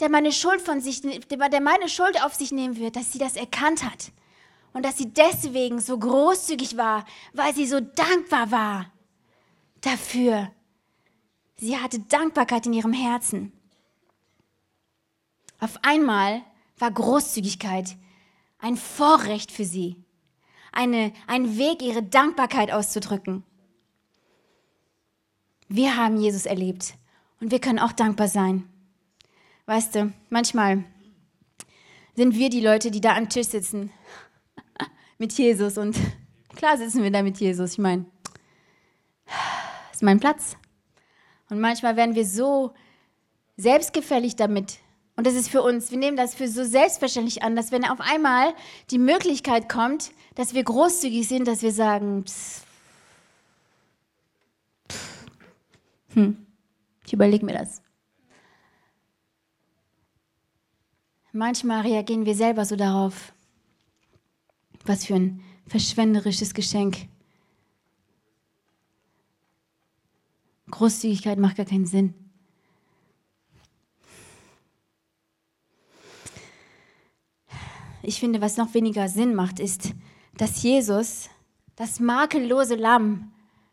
der 0.00 0.10
meine 0.10 0.32
Schuld 0.32 0.60
von 0.60 0.80
sich, 0.80 1.02
der 1.02 1.60
meine 1.60 1.88
Schuld 1.88 2.22
auf 2.22 2.34
sich 2.34 2.52
nehmen 2.52 2.76
wird, 2.76 2.96
dass 2.96 3.12
sie 3.12 3.18
das 3.18 3.36
erkannt 3.36 3.84
hat. 3.84 4.12
Und 4.72 4.84
dass 4.84 4.98
sie 4.98 5.12
deswegen 5.12 5.80
so 5.80 5.96
großzügig 5.96 6.76
war, 6.76 7.04
weil 7.32 7.54
sie 7.54 7.66
so 7.66 7.78
dankbar 7.80 8.50
war 8.50 8.92
dafür. 9.80 10.50
Sie 11.56 11.78
hatte 11.78 12.00
Dankbarkeit 12.00 12.66
in 12.66 12.72
ihrem 12.72 12.92
Herzen. 12.92 13.52
Auf 15.60 15.78
einmal 15.82 16.42
war 16.78 16.90
Großzügigkeit 16.90 17.96
ein 18.58 18.76
Vorrecht 18.76 19.52
für 19.52 19.64
sie 19.64 20.04
eine, 20.74 21.12
ein 21.26 21.56
Weg, 21.56 21.82
ihre 21.82 22.02
Dankbarkeit 22.02 22.72
auszudrücken. 22.72 23.44
Wir 25.68 25.96
haben 25.96 26.18
Jesus 26.18 26.46
erlebt 26.46 26.94
und 27.40 27.50
wir 27.50 27.60
können 27.60 27.78
auch 27.78 27.92
dankbar 27.92 28.28
sein. 28.28 28.68
Weißt 29.66 29.94
du, 29.94 30.12
manchmal 30.28 30.84
sind 32.14 32.34
wir 32.34 32.50
die 32.50 32.60
Leute, 32.60 32.90
die 32.90 33.00
da 33.00 33.16
am 33.16 33.28
Tisch 33.28 33.48
sitzen 33.48 33.90
mit 35.18 35.32
Jesus 35.32 35.78
und 35.78 35.96
klar 36.54 36.76
sitzen 36.76 37.02
wir 37.02 37.10
da 37.10 37.22
mit 37.22 37.38
Jesus. 37.38 37.72
Ich 37.72 37.78
meine, 37.78 38.04
ist 39.92 40.02
mein 40.02 40.20
Platz. 40.20 40.56
Und 41.48 41.60
manchmal 41.60 41.96
werden 41.96 42.14
wir 42.14 42.26
so 42.26 42.74
selbstgefällig 43.56 44.36
damit. 44.36 44.78
Und 45.16 45.26
das 45.26 45.34
ist 45.34 45.48
für 45.48 45.62
uns, 45.62 45.90
wir 45.90 45.98
nehmen 45.98 46.16
das 46.16 46.34
für 46.34 46.48
so 46.48 46.64
selbstverständlich 46.64 47.42
an, 47.42 47.56
dass 47.56 47.72
wenn 47.72 47.84
auf 47.84 48.00
einmal 48.00 48.52
die 48.90 48.98
Möglichkeit 48.98 49.68
kommt, 49.68 50.10
dass 50.34 50.54
wir 50.54 50.64
großzügig 50.64 51.26
sind, 51.26 51.46
dass 51.46 51.62
wir 51.62 51.72
sagen, 51.72 52.24
pss, 52.24 52.64
pff, 54.90 55.26
hm, 56.14 56.46
ich 57.06 57.12
überlege 57.12 57.46
mir 57.46 57.54
das. 57.54 57.80
Manchmal 61.36 61.80
reagieren 61.80 62.26
wir 62.26 62.36
selber 62.36 62.64
so 62.64 62.76
darauf. 62.76 63.32
Was 64.84 65.04
für 65.04 65.16
ein 65.16 65.42
verschwenderisches 65.66 66.54
Geschenk. 66.54 67.08
Großzügigkeit 70.70 71.40
macht 71.40 71.56
gar 71.56 71.66
keinen 71.66 71.86
Sinn. 71.86 72.14
Ich 78.04 78.20
finde, 78.20 78.40
was 78.40 78.56
noch 78.56 78.72
weniger 78.72 79.08
Sinn 79.08 79.34
macht, 79.34 79.58
ist, 79.58 79.92
dass 80.36 80.62
Jesus, 80.62 81.30
das 81.74 81.98
makellose 81.98 82.76
Lamm 82.76 83.32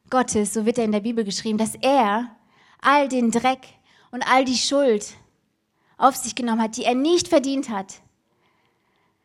Gottes, 0.09 0.55
so 0.55 0.65
wird 0.65 0.79
er 0.79 0.85
in 0.85 0.93
der 0.93 1.01
Bibel 1.01 1.23
geschrieben, 1.23 1.59
dass 1.59 1.75
er 1.75 2.35
all 2.79 3.07
den 3.07 3.29
Dreck 3.29 3.67
und 4.09 4.23
all 4.23 4.45
die 4.45 4.57
Schuld 4.57 5.15
auf 6.01 6.15
sich 6.15 6.35
genommen 6.35 6.61
hat, 6.61 6.77
die 6.77 6.83
er 6.83 6.95
nicht 6.95 7.27
verdient 7.27 7.69
hat. 7.69 8.01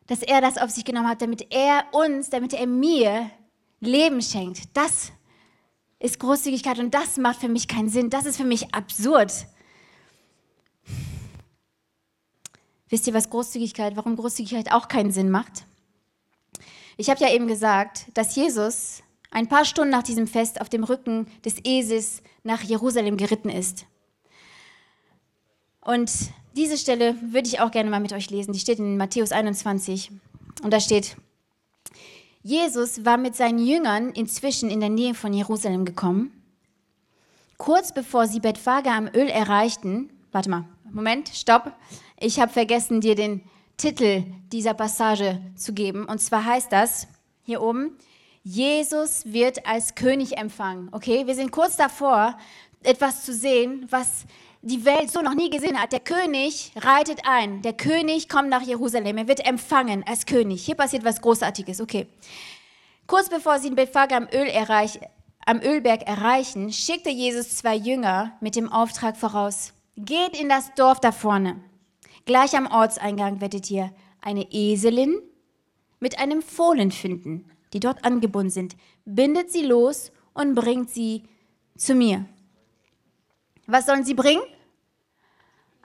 Dass 0.07 0.21
er 0.21 0.41
das 0.41 0.57
auf 0.57 0.69
sich 0.69 0.85
genommen 0.85 1.09
hat, 1.09 1.21
damit 1.21 1.53
er 1.53 1.85
uns, 1.91 2.29
damit 2.29 2.53
er 2.53 2.67
mir 2.67 3.29
Leben 3.79 4.21
schenkt. 4.21 4.75
Das 4.75 5.11
ist 5.99 6.19
Großzügigkeit 6.19 6.79
und 6.79 6.93
das 6.93 7.17
macht 7.17 7.41
für 7.41 7.49
mich 7.49 7.67
keinen 7.67 7.89
Sinn. 7.89 8.09
Das 8.09 8.25
ist 8.25 8.37
für 8.37 8.45
mich 8.45 8.73
absurd. 8.73 9.31
Wisst 12.89 13.07
ihr, 13.07 13.13
was 13.13 13.29
Großzügigkeit, 13.29 13.97
warum 13.97 14.15
Großzügigkeit 14.15 14.71
auch 14.71 14.87
keinen 14.87 15.11
Sinn 15.11 15.29
macht? 15.29 15.65
Ich 16.95 17.09
habe 17.09 17.19
ja 17.21 17.31
eben 17.31 17.47
gesagt, 17.47 18.05
dass 18.13 18.35
Jesus 18.35 19.03
ein 19.29 19.47
paar 19.47 19.65
Stunden 19.65 19.91
nach 19.91 20.03
diesem 20.03 20.25
Fest 20.25 20.61
auf 20.61 20.69
dem 20.69 20.83
Rücken 20.83 21.27
des 21.43 21.55
Esels 21.65 22.21
nach 22.43 22.63
Jerusalem 22.63 23.17
geritten 23.17 23.49
ist. 23.49 23.85
Und 25.87 26.11
diese 26.57 26.77
Stelle 26.77 27.15
würde 27.21 27.47
ich 27.47 27.61
auch 27.61 27.71
gerne 27.71 27.89
mal 27.89 28.01
mit 28.01 28.11
euch 28.11 28.29
lesen. 28.29 28.51
Die 28.51 28.59
steht 28.59 28.77
in 28.77 28.97
Matthäus 28.97 29.31
21. 29.31 30.11
Und 30.61 30.73
da 30.73 30.81
steht, 30.81 31.15
Jesus 32.43 33.05
war 33.05 33.15
mit 33.15 33.37
seinen 33.37 33.65
Jüngern 33.65 34.09
inzwischen 34.09 34.69
in 34.69 34.81
der 34.81 34.89
Nähe 34.89 35.13
von 35.13 35.31
Jerusalem 35.31 35.85
gekommen. 35.85 36.43
Kurz 37.57 37.93
bevor 37.93 38.27
sie 38.27 38.41
Bethphage 38.41 38.91
am 38.91 39.07
Öl 39.07 39.29
erreichten, 39.29 40.09
warte 40.33 40.49
mal, 40.49 40.65
Moment, 40.91 41.29
stopp. 41.29 41.71
Ich 42.19 42.41
habe 42.41 42.51
vergessen, 42.51 42.99
dir 42.99 43.15
den 43.15 43.41
Titel 43.77 44.25
dieser 44.51 44.73
Passage 44.73 45.39
zu 45.55 45.71
geben. 45.71 46.03
Und 46.03 46.19
zwar 46.19 46.43
heißt 46.43 46.69
das 46.69 47.07
hier 47.43 47.61
oben, 47.61 47.97
Jesus 48.43 49.23
wird 49.25 49.65
als 49.65 49.95
König 49.95 50.37
empfangen. 50.37 50.89
Okay, 50.91 51.27
wir 51.27 51.35
sind 51.35 51.51
kurz 51.51 51.77
davor, 51.77 52.37
etwas 52.83 53.23
zu 53.23 53.33
sehen, 53.33 53.87
was 53.89 54.25
die 54.67 54.83
Welt 54.83 55.09
so 55.09 55.21
noch 55.21 55.33
nie 55.33 55.49
gesehen 55.49 55.81
hat. 55.81 55.93
Der 55.93 56.01
König 56.01 56.73
reitet 56.75 57.21
ein. 57.25 57.61
Der 57.61 57.73
König 57.73 58.27
kommt 58.27 58.49
nach 58.49 58.61
Jerusalem. 58.61 59.17
Er 59.17 59.27
wird 59.27 59.45
empfangen 59.45 60.03
als 60.05 60.25
König. 60.25 60.63
Hier 60.65 60.75
passiert 60.75 61.05
was 61.05 61.21
Großartiges. 61.21 61.79
Okay. 61.79 62.07
Kurz 63.07 63.29
bevor 63.29 63.59
sie 63.59 63.69
in 63.69 63.75
Bethphage 63.75 64.15
am, 64.15 64.27
Öl 64.33 64.47
erreich, 64.47 64.99
am 65.45 65.61
Ölberg 65.61 66.01
erreichen, 66.05 66.73
schickte 66.73 67.09
Jesus 67.09 67.55
zwei 67.55 67.75
Jünger 67.75 68.33
mit 68.41 68.57
dem 68.57 68.69
Auftrag 68.69 69.15
voraus. 69.15 69.73
Geht 69.95 70.37
in 70.37 70.49
das 70.49 70.73
Dorf 70.75 70.99
da 70.99 71.13
vorne. 71.13 71.55
Gleich 72.25 72.55
am 72.57 72.67
Ortseingang 72.67 73.39
werdet 73.39 73.71
ihr 73.71 73.91
eine 74.19 74.45
Eselin 74.51 75.21
mit 76.01 76.19
einem 76.19 76.41
Fohlen 76.41 76.91
finden, 76.91 77.49
die 77.71 77.79
dort 77.79 78.03
angebunden 78.03 78.49
sind. 78.49 78.75
Bindet 79.05 79.49
sie 79.49 79.63
los 79.63 80.11
und 80.33 80.53
bringt 80.53 80.89
sie 80.89 81.23
zu 81.77 81.95
mir. 81.95 82.25
Was 83.65 83.85
sollen 83.85 84.03
sie 84.03 84.13
bringen? 84.13 84.43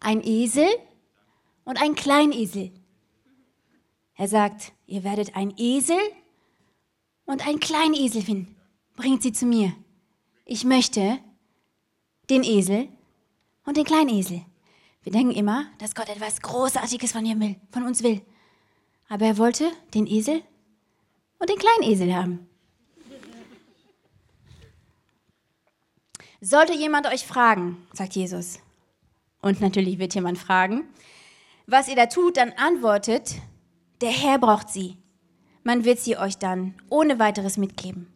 Ein 0.05 0.21
Esel 0.25 0.67
und 1.65 1.81
ein 1.81 1.95
Kleinesel. 1.95 2.73
Er 4.17 4.27
sagt, 4.27 4.73
ihr 4.87 5.05
werdet 5.05 5.37
ein 5.37 5.55
Esel 5.57 5.99
und 7.25 7.47
ein 7.47 7.61
Kleinesel 7.61 8.23
finden. 8.23 8.57
Bringt 8.97 9.23
sie 9.23 9.33
zu 9.33 9.47
mir. 9.47 9.73
Ich 10.45 10.65
möchte 10.65 11.19
den 12.29 12.43
Esel 12.43 12.89
und 13.65 13.77
den 13.77 13.85
Kleinesel. 13.85 14.45
Wir 15.05 15.13
denken 15.13 15.33
immer, 15.33 15.67
dass 15.79 15.95
Gott 15.95 16.09
etwas 16.09 16.43
Großartiges 16.43 17.13
von, 17.13 17.25
will, 17.41 17.57
von 17.71 17.85
uns 17.85 18.03
will. 18.03 18.23
Aber 19.09 19.27
er 19.27 19.39
wollte 19.39 19.71
den 19.95 20.09
Esel 20.09 20.43
und 21.39 21.49
den 21.49 21.59
kleinen 21.59 21.93
Esel 21.93 22.15
haben. 22.15 22.49
Sollte 26.41 26.75
jemand 26.75 27.07
euch 27.07 27.25
fragen, 27.25 27.87
sagt 27.93 28.17
Jesus, 28.17 28.59
und 29.43 29.61
natürlich 29.61 29.99
wird 29.99 30.15
jemand 30.15 30.39
fragen, 30.39 30.85
was 31.67 31.89
ihr 31.89 31.97
da 31.97 32.07
tut, 32.07 32.37
dann 32.37 32.53
antwortet, 32.53 33.35
der 34.01 34.11
Herr 34.11 34.39
braucht 34.39 34.69
sie. 34.69 34.97
Man 35.65 35.85
wird 35.85 36.01
sie 36.01 36.17
euch 36.17 36.39
dann 36.39 36.75
ohne 36.89 37.19
weiteres 37.19 37.57
mitgeben. 37.57 38.09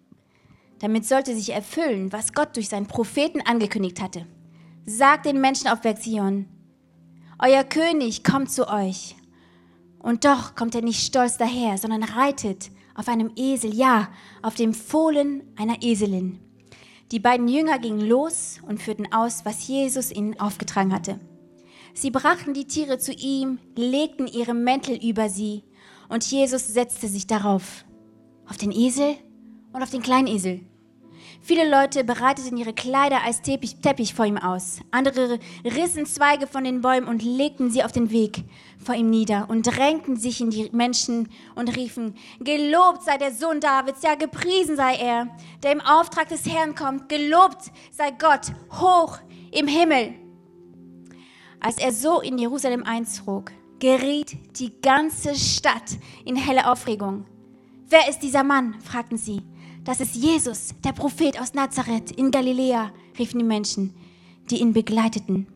Damit 0.80 1.06
sollte 1.06 1.34
sich 1.34 1.52
erfüllen, 1.52 2.12
was 2.12 2.32
Gott 2.32 2.56
durch 2.56 2.68
seinen 2.68 2.86
Propheten 2.86 3.40
angekündigt 3.40 4.00
hatte. 4.02 4.26
Sagt 4.84 5.26
den 5.26 5.40
Menschen 5.40 5.68
auf 5.68 5.80
Berg 5.80 6.02
Zion, 6.02 6.46
euer 7.38 7.64
König 7.64 8.24
kommt 8.24 8.50
zu 8.50 8.68
euch. 8.68 9.16
Und 9.98 10.24
doch 10.24 10.54
kommt 10.54 10.74
er 10.74 10.82
nicht 10.82 11.04
stolz 11.04 11.36
daher, 11.36 11.78
sondern 11.78 12.02
reitet 12.02 12.70
auf 12.94 13.08
einem 13.08 13.30
Esel, 13.36 13.74
ja, 13.74 14.08
auf 14.42 14.54
dem 14.54 14.74
Fohlen 14.74 15.42
einer 15.56 15.82
Eselin. 15.82 16.40
Die 17.12 17.20
beiden 17.20 17.46
Jünger 17.46 17.78
gingen 17.78 18.00
los 18.00 18.60
und 18.66 18.82
führten 18.82 19.12
aus, 19.12 19.44
was 19.44 19.68
Jesus 19.68 20.10
ihnen 20.10 20.40
aufgetragen 20.40 20.92
hatte. 20.92 21.20
Sie 21.94 22.10
brachten 22.10 22.52
die 22.52 22.66
Tiere 22.66 22.98
zu 22.98 23.12
ihm, 23.12 23.58
legten 23.76 24.26
ihre 24.26 24.54
Mäntel 24.54 24.98
über 25.02 25.28
sie 25.28 25.64
und 26.08 26.28
Jesus 26.30 26.66
setzte 26.66 27.08
sich 27.08 27.26
darauf, 27.26 27.84
auf 28.46 28.56
den 28.56 28.72
Esel 28.72 29.14
und 29.72 29.82
auf 29.82 29.90
den 29.90 30.02
Kleinesel. 30.02 30.60
Viele 31.46 31.70
Leute 31.70 32.02
bereiteten 32.02 32.56
ihre 32.56 32.72
Kleider 32.72 33.22
als 33.22 33.40
Teppich, 33.40 33.76
Teppich, 33.76 34.14
vor 34.14 34.26
ihm 34.26 34.36
aus. 34.36 34.80
Andere 34.90 35.38
rissen 35.64 36.04
Zweige 36.04 36.48
von 36.48 36.64
den 36.64 36.80
Bäumen 36.80 37.06
und 37.06 37.22
legten 37.22 37.70
sie 37.70 37.84
auf 37.84 37.92
den 37.92 38.10
Weg 38.10 38.42
vor 38.84 38.96
ihm 38.96 39.10
nieder 39.10 39.46
und 39.48 39.62
drängten 39.62 40.16
sich 40.16 40.40
in 40.40 40.50
die 40.50 40.68
Menschen 40.72 41.28
und 41.54 41.76
riefen, 41.76 42.16
Gelobt 42.40 43.04
sei 43.04 43.16
der 43.16 43.32
Sohn 43.32 43.60
Davids, 43.60 44.02
ja 44.02 44.16
gepriesen 44.16 44.74
sei 44.74 44.96
er, 44.96 45.28
der 45.62 45.70
im 45.70 45.80
Auftrag 45.80 46.28
des 46.28 46.46
Herrn 46.46 46.74
kommt. 46.74 47.08
Gelobt 47.08 47.70
sei 47.92 48.10
Gott 48.10 48.52
hoch 48.80 49.18
im 49.52 49.68
Himmel. 49.68 50.14
Als 51.60 51.78
er 51.78 51.92
so 51.92 52.20
in 52.22 52.38
Jerusalem 52.38 52.82
einzog, 52.82 53.52
geriet 53.78 54.36
die 54.58 54.80
ganze 54.80 55.36
Stadt 55.36 55.96
in 56.24 56.34
helle 56.34 56.68
Aufregung. 56.68 57.24
Wer 57.88 58.08
ist 58.08 58.18
dieser 58.18 58.42
Mann? 58.42 58.80
fragten 58.80 59.16
sie. 59.16 59.42
Das 59.86 60.00
ist 60.00 60.16
Jesus, 60.16 60.74
der 60.84 60.90
Prophet 60.90 61.40
aus 61.40 61.54
Nazareth 61.54 62.10
in 62.10 62.32
Galiläa, 62.32 62.90
riefen 63.16 63.38
die 63.38 63.44
Menschen, 63.44 63.94
die 64.50 64.60
ihn 64.60 64.72
begleiteten. 64.72 65.46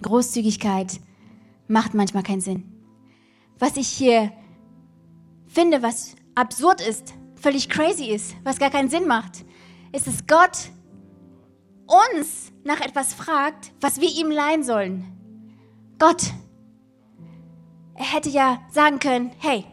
Großzügigkeit 0.00 1.00
macht 1.66 1.92
manchmal 1.94 2.22
keinen 2.22 2.40
Sinn. 2.40 2.62
Was 3.58 3.76
ich 3.76 3.88
hier 3.88 4.32
finde, 5.48 5.82
was 5.82 6.14
absurd 6.36 6.80
ist, 6.80 7.14
völlig 7.34 7.68
crazy 7.68 8.04
ist, 8.04 8.36
was 8.44 8.60
gar 8.60 8.70
keinen 8.70 8.90
Sinn 8.90 9.08
macht, 9.08 9.44
ist, 9.90 10.06
dass 10.06 10.28
Gott 10.28 10.70
uns 11.88 12.52
nach 12.62 12.80
etwas 12.80 13.12
fragt, 13.12 13.72
was 13.80 14.00
wir 14.00 14.08
ihm 14.08 14.30
leihen 14.30 14.62
sollen. 14.62 15.04
Gott, 15.98 16.32
er 17.96 18.12
hätte 18.12 18.30
ja 18.30 18.62
sagen 18.70 19.00
können, 19.00 19.32
hey, 19.38 19.64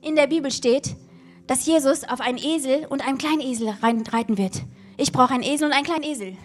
in 0.00 0.16
der 0.16 0.26
Bibel 0.26 0.50
steht, 0.50 0.96
dass 1.46 1.66
Jesus 1.66 2.04
auf 2.04 2.20
einen 2.20 2.38
Esel 2.38 2.86
und 2.86 3.06
einen 3.06 3.18
kleinen 3.18 3.40
Esel 3.40 3.68
reiten 3.68 4.38
wird. 4.38 4.62
Ich 4.96 5.12
brauche 5.12 5.34
einen 5.34 5.42
Esel 5.42 5.66
und 5.66 5.74
einen 5.74 5.84
kleinen 5.84 6.04
Esel. 6.04 6.36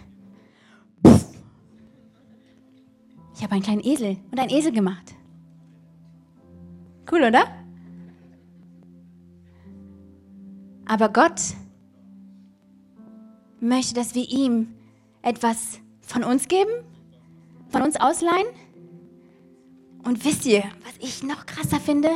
Ich 3.34 3.42
habe 3.42 3.54
einen 3.54 3.62
kleinen 3.62 3.84
Esel 3.84 4.18
und 4.30 4.38
einen 4.38 4.50
Esel 4.50 4.72
gemacht. 4.72 5.14
Cool, 7.10 7.24
oder? 7.24 7.44
Aber 10.86 11.08
Gott 11.08 11.40
möchte, 13.60 13.94
dass 13.94 14.14
wir 14.14 14.28
ihm 14.28 14.74
etwas 15.22 15.80
von 16.00 16.24
uns 16.24 16.48
geben, 16.48 16.70
von 17.68 17.82
uns 17.82 17.96
ausleihen. 17.96 18.46
Und 20.04 20.24
wisst 20.24 20.46
ihr, 20.46 20.64
was 20.84 20.94
ich 20.98 21.22
noch 21.22 21.46
krasser 21.46 21.78
finde? 21.80 22.10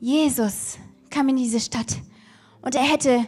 Jesus 0.00 0.78
kam 1.10 1.28
in 1.28 1.36
diese 1.36 1.60
Stadt 1.60 1.96
und 2.62 2.74
er 2.74 2.82
hätte 2.82 3.26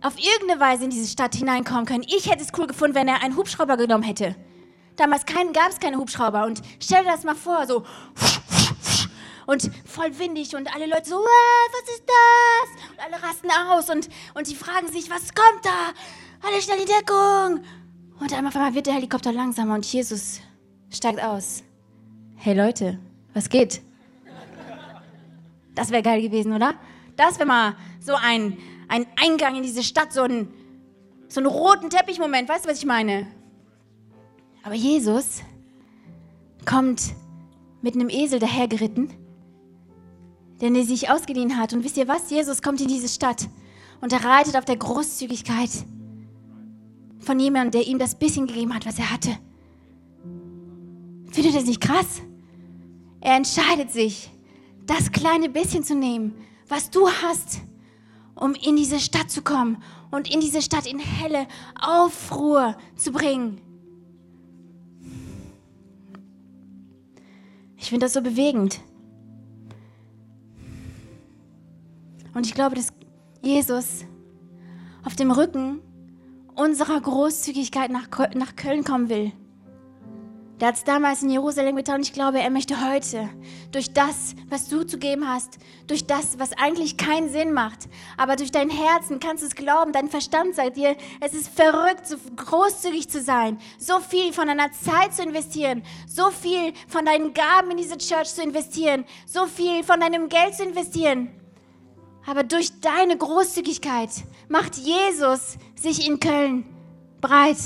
auf 0.00 0.18
irgendeine 0.18 0.60
Weise 0.60 0.84
in 0.84 0.90
diese 0.90 1.08
Stadt 1.08 1.34
hineinkommen 1.34 1.86
können. 1.86 2.04
Ich 2.06 2.30
hätte 2.30 2.42
es 2.42 2.52
cool 2.58 2.66
gefunden, 2.66 2.94
wenn 2.94 3.08
er 3.08 3.22
einen 3.22 3.36
Hubschrauber 3.36 3.76
genommen 3.76 4.04
hätte. 4.04 4.36
Damals 4.96 5.24
gab 5.26 5.70
es 5.70 5.80
keine 5.80 5.96
Hubschrauber 5.96 6.44
und 6.44 6.60
stell 6.78 7.02
dir 7.02 7.10
das 7.10 7.24
mal 7.24 7.34
vor, 7.34 7.66
so 7.66 7.84
und 9.46 9.70
voll 9.84 10.18
windig 10.18 10.54
und 10.54 10.74
alle 10.74 10.86
Leute 10.86 11.08
so, 11.08 11.16
was 11.16 11.94
ist 11.94 12.04
das? 12.06 12.90
Und 12.92 13.00
alle 13.00 13.22
rasten 13.22 13.48
aus 13.70 13.90
und, 13.90 14.08
und 14.34 14.48
die 14.48 14.54
fragen 14.54 14.88
sich, 14.88 15.10
was 15.10 15.34
kommt 15.34 15.64
da? 15.64 15.92
Alle 16.46 16.60
schnell 16.60 16.80
in 16.80 16.86
Deckung. 16.86 17.64
Und 18.20 18.32
einmal 18.32 18.74
wird 18.74 18.86
der 18.86 18.94
Helikopter 18.94 19.32
langsamer 19.32 19.74
und 19.74 19.84
Jesus 19.84 20.40
steigt 20.90 21.22
aus. 21.22 21.62
Hey 22.36 22.54
Leute, 22.54 22.98
was 23.32 23.48
geht? 23.48 23.82
Das 25.74 25.90
wäre 25.90 26.02
geil 26.02 26.22
gewesen, 26.22 26.52
oder? 26.52 26.74
Das 27.16 27.38
wäre 27.38 27.46
mal 27.46 27.76
so 28.00 28.14
ein, 28.14 28.56
ein 28.88 29.06
Eingang 29.16 29.56
in 29.56 29.62
diese 29.62 29.82
Stadt, 29.82 30.12
so 30.12 30.22
ein, 30.22 30.48
so 31.28 31.40
einen 31.40 31.48
roten 31.48 31.90
Teppichmoment. 31.90 32.48
Weißt 32.48 32.64
du, 32.64 32.70
was 32.70 32.78
ich 32.78 32.86
meine? 32.86 33.26
Aber 34.62 34.74
Jesus 34.74 35.42
kommt 36.64 37.14
mit 37.82 37.94
einem 37.94 38.08
Esel 38.08 38.38
dahergeritten, 38.38 39.10
den 40.60 40.74
er 40.74 40.84
sich 40.84 41.10
ausgeliehen 41.10 41.58
hat. 41.58 41.72
Und 41.72 41.84
wisst 41.84 41.96
ihr 41.96 42.08
was? 42.08 42.30
Jesus 42.30 42.62
kommt 42.62 42.80
in 42.80 42.88
diese 42.88 43.08
Stadt 43.08 43.48
und 44.00 44.12
er 44.12 44.24
reitet 44.24 44.56
auf 44.56 44.64
der 44.64 44.76
Großzügigkeit 44.76 45.70
von 47.20 47.40
jemandem, 47.40 47.72
der 47.72 47.88
ihm 47.88 47.98
das 47.98 48.14
bisschen 48.14 48.46
gegeben 48.46 48.74
hat, 48.74 48.86
was 48.86 48.98
er 48.98 49.10
hatte. 49.10 49.36
Findet 51.30 51.52
ihr 51.52 51.60
das 51.60 51.68
nicht 51.68 51.80
krass? 51.80 52.22
Er 53.20 53.36
entscheidet 53.36 53.90
sich, 53.90 54.30
das 54.86 55.12
kleine 55.12 55.48
bisschen 55.48 55.82
zu 55.82 55.94
nehmen, 55.94 56.34
was 56.68 56.90
du 56.90 57.08
hast, 57.08 57.60
um 58.34 58.54
in 58.54 58.76
diese 58.76 59.00
Stadt 59.00 59.30
zu 59.30 59.42
kommen 59.42 59.82
und 60.10 60.32
in 60.32 60.40
diese 60.40 60.62
Stadt 60.62 60.86
in 60.86 60.98
helle 60.98 61.46
Aufruhr 61.80 62.76
zu 62.96 63.12
bringen. 63.12 63.60
Ich 67.76 67.90
finde 67.90 68.06
das 68.06 68.14
so 68.14 68.22
bewegend. 68.22 68.80
Und 72.32 72.46
ich 72.46 72.54
glaube, 72.54 72.74
dass 72.74 72.92
Jesus 73.42 74.04
auf 75.04 75.14
dem 75.16 75.30
Rücken 75.30 75.80
unserer 76.54 77.00
Großzügigkeit 77.00 77.90
nach, 77.90 78.08
Köln 78.56 78.84
kommen 78.84 79.08
will. 79.08 79.32
Der 80.64 80.68
hat 80.68 80.76
es 80.76 80.84
damals 80.84 81.22
in 81.22 81.28
Jerusalem 81.28 81.76
getan 81.76 82.00
ich 82.00 82.14
glaube, 82.14 82.40
er 82.40 82.48
möchte 82.48 82.88
heute 82.88 83.28
durch 83.70 83.92
das, 83.92 84.34
was 84.48 84.66
du 84.70 84.82
zu 84.82 84.96
geben 84.96 85.28
hast, 85.28 85.58
durch 85.88 86.06
das, 86.06 86.38
was 86.38 86.54
eigentlich 86.54 86.96
keinen 86.96 87.28
Sinn 87.28 87.52
macht, 87.52 87.80
aber 88.16 88.34
durch 88.34 88.50
dein 88.50 88.70
Herzen 88.70 89.20
kannst 89.20 89.42
du 89.42 89.46
es 89.46 89.54
glauben, 89.56 89.92
dein 89.92 90.08
Verstand 90.08 90.54
sagt 90.54 90.78
dir, 90.78 90.96
es 91.20 91.34
ist 91.34 91.50
verrückt, 91.50 92.06
so 92.06 92.16
großzügig 92.36 93.10
zu 93.10 93.20
sein, 93.20 93.58
so 93.76 94.00
viel 94.00 94.32
von 94.32 94.46
deiner 94.46 94.72
Zeit 94.72 95.12
zu 95.12 95.22
investieren, 95.22 95.82
so 96.08 96.30
viel 96.30 96.72
von 96.88 97.04
deinen 97.04 97.34
Gaben 97.34 97.72
in 97.72 97.76
diese 97.76 97.98
Church 97.98 98.32
zu 98.32 98.42
investieren, 98.42 99.04
so 99.26 99.44
viel 99.44 99.84
von 99.84 100.00
deinem 100.00 100.30
Geld 100.30 100.54
zu 100.54 100.64
investieren. 100.64 101.28
Aber 102.26 102.42
durch 102.42 102.80
deine 102.80 103.18
Großzügigkeit 103.18 104.08
macht 104.48 104.76
Jesus 104.76 105.58
sich 105.74 106.08
in 106.08 106.20
Köln 106.20 106.64
breit. 107.20 107.58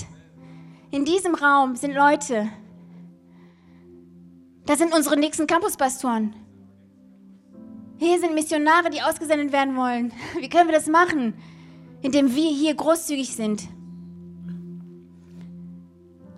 In 0.90 1.04
diesem 1.04 1.36
Raum 1.36 1.76
sind 1.76 1.94
Leute, 1.94 2.48
das 4.68 4.78
sind 4.78 4.94
unsere 4.94 5.16
nächsten 5.16 5.46
Campuspastoren. 5.46 6.34
Hier 7.96 8.20
sind 8.20 8.34
Missionare, 8.34 8.90
die 8.90 9.00
ausgesendet 9.00 9.50
werden 9.50 9.76
wollen. 9.76 10.12
Wie 10.38 10.50
können 10.50 10.68
wir 10.68 10.74
das 10.74 10.88
machen? 10.88 11.32
Indem 12.02 12.34
wir 12.34 12.50
hier 12.50 12.74
großzügig 12.74 13.34
sind. 13.34 13.66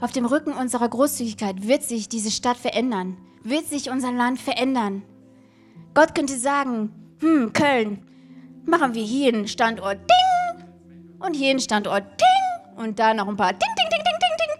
Auf 0.01 0.13
dem 0.13 0.27
Rücken 0.27 0.53
unserer 0.53 0.89
Großzügigkeit 0.89 1.67
wird 1.67 1.83
sich 1.83 2.09
diese 2.09 2.31
Stadt 2.31 2.57
verändern, 2.57 3.17
wird 3.43 3.67
sich 3.67 3.91
unser 3.91 4.13
Land 4.13 4.41
verändern. 4.41 5.03
Gott 5.93 6.15
könnte 6.15 6.39
sagen, 6.39 6.93
hm, 7.21 7.53
Köln, 7.53 8.07
machen 8.65 8.95
wir 8.95 9.03
hier 9.03 9.35
einen 9.35 9.49
Standort 9.49 9.99
Ding 9.99 10.65
und 11.19 11.35
hier 11.35 11.51
einen 11.51 11.59
Standort 11.59 12.05
Ding 12.05 12.77
und 12.77 12.97
da 12.97 13.13
noch 13.13 13.27
ein 13.27 13.37
paar 13.37 13.53
Ding, 13.53 13.75
Ding, 13.77 13.89
Ding, 13.91 14.03
Ding, 14.05 14.19
Ding, 14.21 14.37
Ding, 14.39 14.57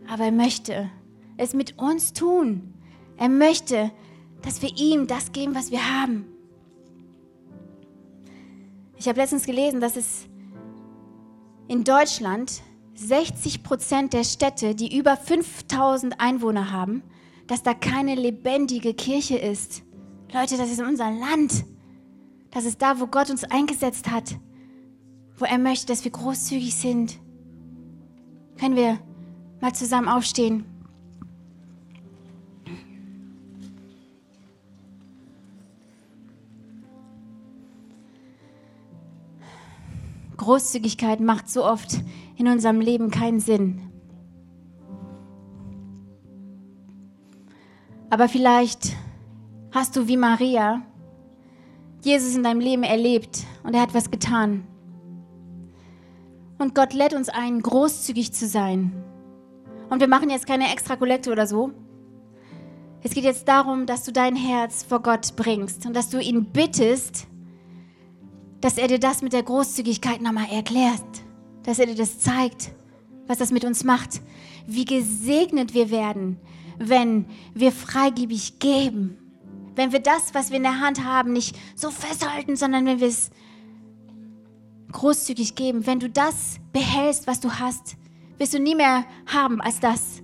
Ding. 0.00 0.10
Aber 0.10 0.24
er 0.24 0.32
möchte, 0.32 0.90
es 1.36 1.54
mit 1.54 1.78
uns 1.78 2.12
tun. 2.12 2.74
Er 3.16 3.28
möchte, 3.28 3.90
dass 4.42 4.62
wir 4.62 4.76
ihm 4.76 5.06
das 5.06 5.32
geben, 5.32 5.54
was 5.54 5.70
wir 5.70 6.00
haben. 6.00 6.26
Ich 8.96 9.08
habe 9.08 9.20
letztens 9.20 9.46
gelesen, 9.46 9.80
dass 9.80 9.96
es 9.96 10.26
in 11.68 11.84
Deutschland 11.84 12.62
60 12.94 13.62
Prozent 13.62 14.12
der 14.12 14.24
Städte, 14.24 14.74
die 14.74 14.96
über 14.96 15.16
5000 15.16 16.20
Einwohner 16.20 16.70
haben, 16.70 17.02
dass 17.46 17.62
da 17.62 17.74
keine 17.74 18.14
lebendige 18.14 18.94
Kirche 18.94 19.36
ist. 19.36 19.82
Leute, 20.32 20.56
das 20.56 20.70
ist 20.70 20.80
unser 20.80 21.10
Land. 21.10 21.64
Das 22.50 22.64
ist 22.64 22.80
da, 22.80 23.00
wo 23.00 23.06
Gott 23.06 23.30
uns 23.30 23.44
eingesetzt 23.44 24.10
hat, 24.10 24.36
wo 25.36 25.44
er 25.44 25.58
möchte, 25.58 25.86
dass 25.86 26.04
wir 26.04 26.12
großzügig 26.12 26.74
sind. 26.74 27.18
Können 28.58 28.76
wir 28.76 28.98
mal 29.60 29.74
zusammen 29.74 30.08
aufstehen? 30.08 30.71
Großzügigkeit 40.42 41.20
macht 41.20 41.48
so 41.48 41.64
oft 41.64 42.00
in 42.36 42.48
unserem 42.48 42.80
Leben 42.80 43.10
keinen 43.10 43.40
Sinn. 43.40 43.80
Aber 48.10 48.28
vielleicht 48.28 48.94
hast 49.70 49.96
du 49.96 50.08
wie 50.08 50.16
Maria 50.16 50.82
Jesus 52.02 52.34
in 52.34 52.42
deinem 52.42 52.60
Leben 52.60 52.82
erlebt 52.82 53.46
und 53.62 53.74
er 53.74 53.82
hat 53.82 53.94
was 53.94 54.10
getan. 54.10 54.66
Und 56.58 56.74
Gott 56.74 56.92
lädt 56.92 57.14
uns 57.14 57.28
ein, 57.28 57.62
großzügig 57.62 58.32
zu 58.32 58.46
sein. 58.46 58.92
Und 59.88 60.00
wir 60.00 60.08
machen 60.08 60.30
jetzt 60.30 60.46
keine 60.46 60.72
extra 60.72 60.96
Kollekte 60.96 61.30
oder 61.30 61.46
so. 61.46 61.70
Es 63.02 63.14
geht 63.14 63.24
jetzt 63.24 63.48
darum, 63.48 63.86
dass 63.86 64.04
du 64.04 64.12
dein 64.12 64.36
Herz 64.36 64.82
vor 64.82 65.00
Gott 65.00 65.34
bringst 65.36 65.86
und 65.86 65.94
dass 65.94 66.08
du 66.08 66.20
ihn 66.20 66.46
bittest, 66.46 67.26
dass 68.62 68.78
er 68.78 68.86
dir 68.86 69.00
das 69.00 69.22
mit 69.22 69.32
der 69.32 69.42
Großzügigkeit 69.42 70.22
nochmal 70.22 70.48
erklärt, 70.50 71.02
dass 71.64 71.80
er 71.80 71.86
dir 71.86 71.96
das 71.96 72.20
zeigt, 72.20 72.70
was 73.26 73.38
das 73.38 73.50
mit 73.50 73.64
uns 73.64 73.84
macht, 73.84 74.22
wie 74.66 74.84
gesegnet 74.84 75.74
wir 75.74 75.90
werden, 75.90 76.38
wenn 76.78 77.26
wir 77.54 77.72
freigebig 77.72 78.60
geben, 78.60 79.18
wenn 79.74 79.92
wir 79.92 79.98
das, 79.98 80.32
was 80.32 80.50
wir 80.50 80.58
in 80.58 80.62
der 80.62 80.80
Hand 80.80 81.04
haben, 81.04 81.32
nicht 81.32 81.56
so 81.74 81.90
festhalten, 81.90 82.56
sondern 82.56 82.86
wenn 82.86 83.00
wir 83.00 83.08
es 83.08 83.30
großzügig 84.92 85.56
geben, 85.56 85.86
wenn 85.86 85.98
du 85.98 86.08
das 86.08 86.58
behältst, 86.72 87.26
was 87.26 87.40
du 87.40 87.50
hast, 87.50 87.96
wirst 88.38 88.54
du 88.54 88.60
nie 88.60 88.76
mehr 88.76 89.04
haben 89.26 89.60
als 89.60 89.80
das. 89.80 90.22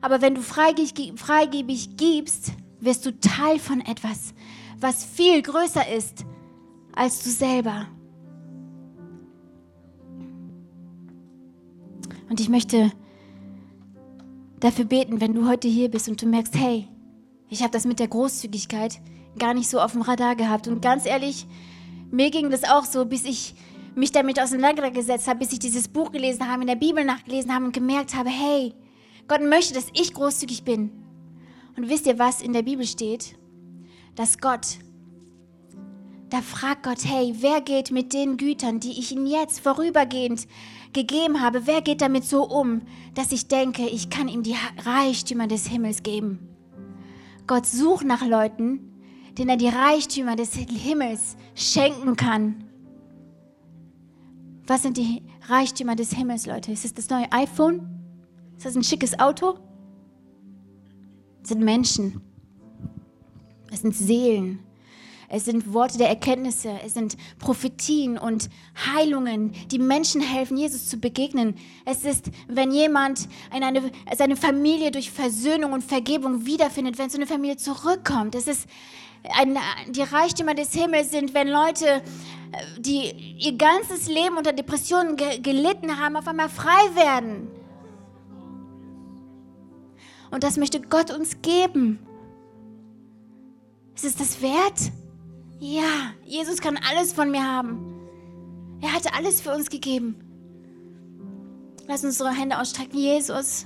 Aber 0.00 0.20
wenn 0.20 0.36
du 0.36 0.42
freigebig, 0.42 1.14
freigebig 1.16 1.96
gibst, 1.96 2.52
wirst 2.78 3.04
du 3.04 3.18
Teil 3.18 3.58
von 3.58 3.80
etwas, 3.80 4.32
was 4.78 5.04
viel 5.04 5.42
größer 5.42 5.88
ist 5.88 6.24
als 6.94 7.22
du 7.22 7.30
selber. 7.30 7.86
Und 12.28 12.40
ich 12.40 12.48
möchte 12.48 12.92
dafür 14.60 14.84
beten, 14.86 15.20
wenn 15.20 15.34
du 15.34 15.48
heute 15.48 15.68
hier 15.68 15.90
bist 15.90 16.08
und 16.08 16.20
du 16.20 16.26
merkst, 16.26 16.56
hey, 16.56 16.88
ich 17.48 17.62
habe 17.62 17.70
das 17.70 17.84
mit 17.84 18.00
der 18.00 18.08
Großzügigkeit 18.08 19.00
gar 19.38 19.54
nicht 19.54 19.68
so 19.68 19.80
auf 19.80 19.92
dem 19.92 20.02
Radar 20.02 20.36
gehabt. 20.36 20.68
Und 20.68 20.80
ganz 20.80 21.06
ehrlich, 21.06 21.46
mir 22.10 22.30
ging 22.30 22.50
das 22.50 22.64
auch 22.64 22.84
so, 22.84 23.04
bis 23.04 23.24
ich 23.24 23.54
mich 23.94 24.10
damit 24.10 24.40
auseinandergesetzt 24.40 25.28
habe, 25.28 25.40
bis 25.40 25.52
ich 25.52 25.58
dieses 25.58 25.88
Buch 25.88 26.10
gelesen 26.10 26.48
habe, 26.48 26.62
in 26.62 26.66
der 26.66 26.76
Bibel 26.76 27.04
nachgelesen 27.04 27.54
habe 27.54 27.66
und 27.66 27.72
gemerkt 27.72 28.14
habe, 28.14 28.30
hey, 28.30 28.74
Gott 29.28 29.42
möchte, 29.42 29.74
dass 29.74 29.86
ich 29.92 30.14
großzügig 30.14 30.64
bin. 30.64 30.90
Und 31.76 31.88
wisst 31.88 32.06
ihr, 32.06 32.18
was 32.18 32.42
in 32.42 32.52
der 32.52 32.62
Bibel 32.62 32.86
steht? 32.86 33.36
Dass 34.14 34.38
Gott, 34.38 34.78
da 36.34 36.42
fragt 36.42 36.82
Gott, 36.82 37.04
hey, 37.04 37.32
wer 37.38 37.60
geht 37.60 37.92
mit 37.92 38.12
den 38.12 38.36
Gütern, 38.36 38.80
die 38.80 38.98
ich 38.98 39.12
ihm 39.12 39.24
jetzt 39.24 39.60
vorübergehend 39.60 40.48
gegeben 40.92 41.40
habe, 41.40 41.68
wer 41.68 41.80
geht 41.80 42.00
damit 42.00 42.24
so 42.24 42.42
um, 42.42 42.82
dass 43.14 43.30
ich 43.30 43.46
denke, 43.46 43.86
ich 43.86 44.10
kann 44.10 44.26
ihm 44.26 44.42
die 44.42 44.56
Reichtümer 44.84 45.46
des 45.46 45.68
Himmels 45.68 46.02
geben? 46.02 46.40
Gott 47.46 47.66
sucht 47.66 48.04
nach 48.04 48.26
Leuten, 48.26 48.80
denen 49.38 49.50
er 49.50 49.56
die 49.56 49.68
Reichtümer 49.68 50.34
des 50.34 50.56
Himmels 50.56 51.36
schenken 51.54 52.16
kann. 52.16 52.64
Was 54.66 54.82
sind 54.82 54.96
die 54.96 55.22
Reichtümer 55.46 55.94
des 55.94 56.14
Himmels, 56.14 56.46
Leute? 56.46 56.72
Ist 56.72 56.84
es 56.84 56.94
das 56.94 57.10
neue 57.10 57.30
iPhone? 57.30 57.88
Ist 58.56 58.66
das 58.66 58.74
ein 58.74 58.82
schickes 58.82 59.16
Auto? 59.20 59.60
Es 61.44 61.50
sind 61.50 61.62
Menschen. 61.62 62.20
Es 63.70 63.82
sind 63.82 63.94
Seelen. 63.94 64.63
Es 65.34 65.46
sind 65.46 65.74
Worte 65.74 65.98
der 65.98 66.08
Erkenntnisse, 66.08 66.70
es 66.86 66.94
sind 66.94 67.16
Prophetien 67.40 68.18
und 68.18 68.48
Heilungen, 68.86 69.50
die 69.68 69.80
Menschen 69.80 70.20
helfen, 70.20 70.56
Jesus 70.56 70.88
zu 70.88 70.98
begegnen. 70.98 71.56
Es 71.84 72.04
ist, 72.04 72.30
wenn 72.46 72.70
jemand 72.70 73.28
in 73.52 73.64
eine, 73.64 73.90
seine 74.16 74.36
Familie 74.36 74.92
durch 74.92 75.10
Versöhnung 75.10 75.72
und 75.72 75.82
Vergebung 75.82 76.46
wiederfindet, 76.46 76.98
wenn 76.98 77.10
so 77.10 77.18
eine 77.18 77.26
Familie 77.26 77.56
zurückkommt. 77.56 78.36
Es 78.36 78.46
ist 78.46 78.68
ein, 79.36 79.58
die 79.88 80.02
Reichtümer 80.02 80.54
des 80.54 80.72
Himmels 80.72 81.10
sind, 81.10 81.34
wenn 81.34 81.48
Leute, 81.48 82.02
die 82.78 83.34
ihr 83.40 83.56
ganzes 83.56 84.06
Leben 84.06 84.36
unter 84.36 84.52
Depressionen 84.52 85.16
ge 85.16 85.40
gelitten 85.40 85.98
haben, 85.98 86.14
auf 86.16 86.28
einmal 86.28 86.48
frei 86.48 86.94
werden. 86.94 87.48
Und 90.30 90.44
das 90.44 90.58
möchte 90.58 90.80
Gott 90.80 91.10
uns 91.10 91.42
geben. 91.42 91.98
Ist 93.96 94.04
es 94.04 94.14
das 94.14 94.40
wert? 94.40 94.92
Ja, 95.66 96.12
Jesus 96.26 96.60
kann 96.60 96.76
alles 96.76 97.14
von 97.14 97.30
mir 97.30 97.42
haben. 97.42 97.78
Er 98.82 98.92
hatte 98.92 99.14
alles 99.14 99.40
für 99.40 99.50
uns 99.50 99.70
gegeben. 99.70 100.14
Lass 101.86 102.04
uns 102.04 102.20
unsere 102.20 102.38
Hände 102.38 102.58
ausstrecken, 102.58 102.98
Jesus. 102.98 103.64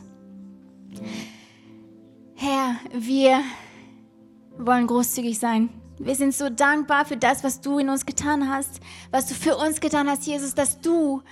Herr, 2.37 2.77
wir 2.93 3.41
wollen 4.59 4.87
großzügig 4.87 5.41
sein. 5.41 5.71
Wir 5.99 6.15
sind 6.15 6.37
so 6.37 6.49
dankbar 6.51 7.05
für 7.05 7.17
das, 7.17 7.43
was 7.43 7.61
du 7.61 7.81
in 7.81 7.89
uns 7.89 8.07
getan 8.07 8.49
hast, 8.49 8.79
was 9.11 9.27
du 9.27 9.35
für 9.35 9.57
uns 9.57 9.81
getan 9.81 10.09
hast, 10.09 10.25
Jesus, 10.25 10.55
dass 10.55 10.81
du 10.81 11.23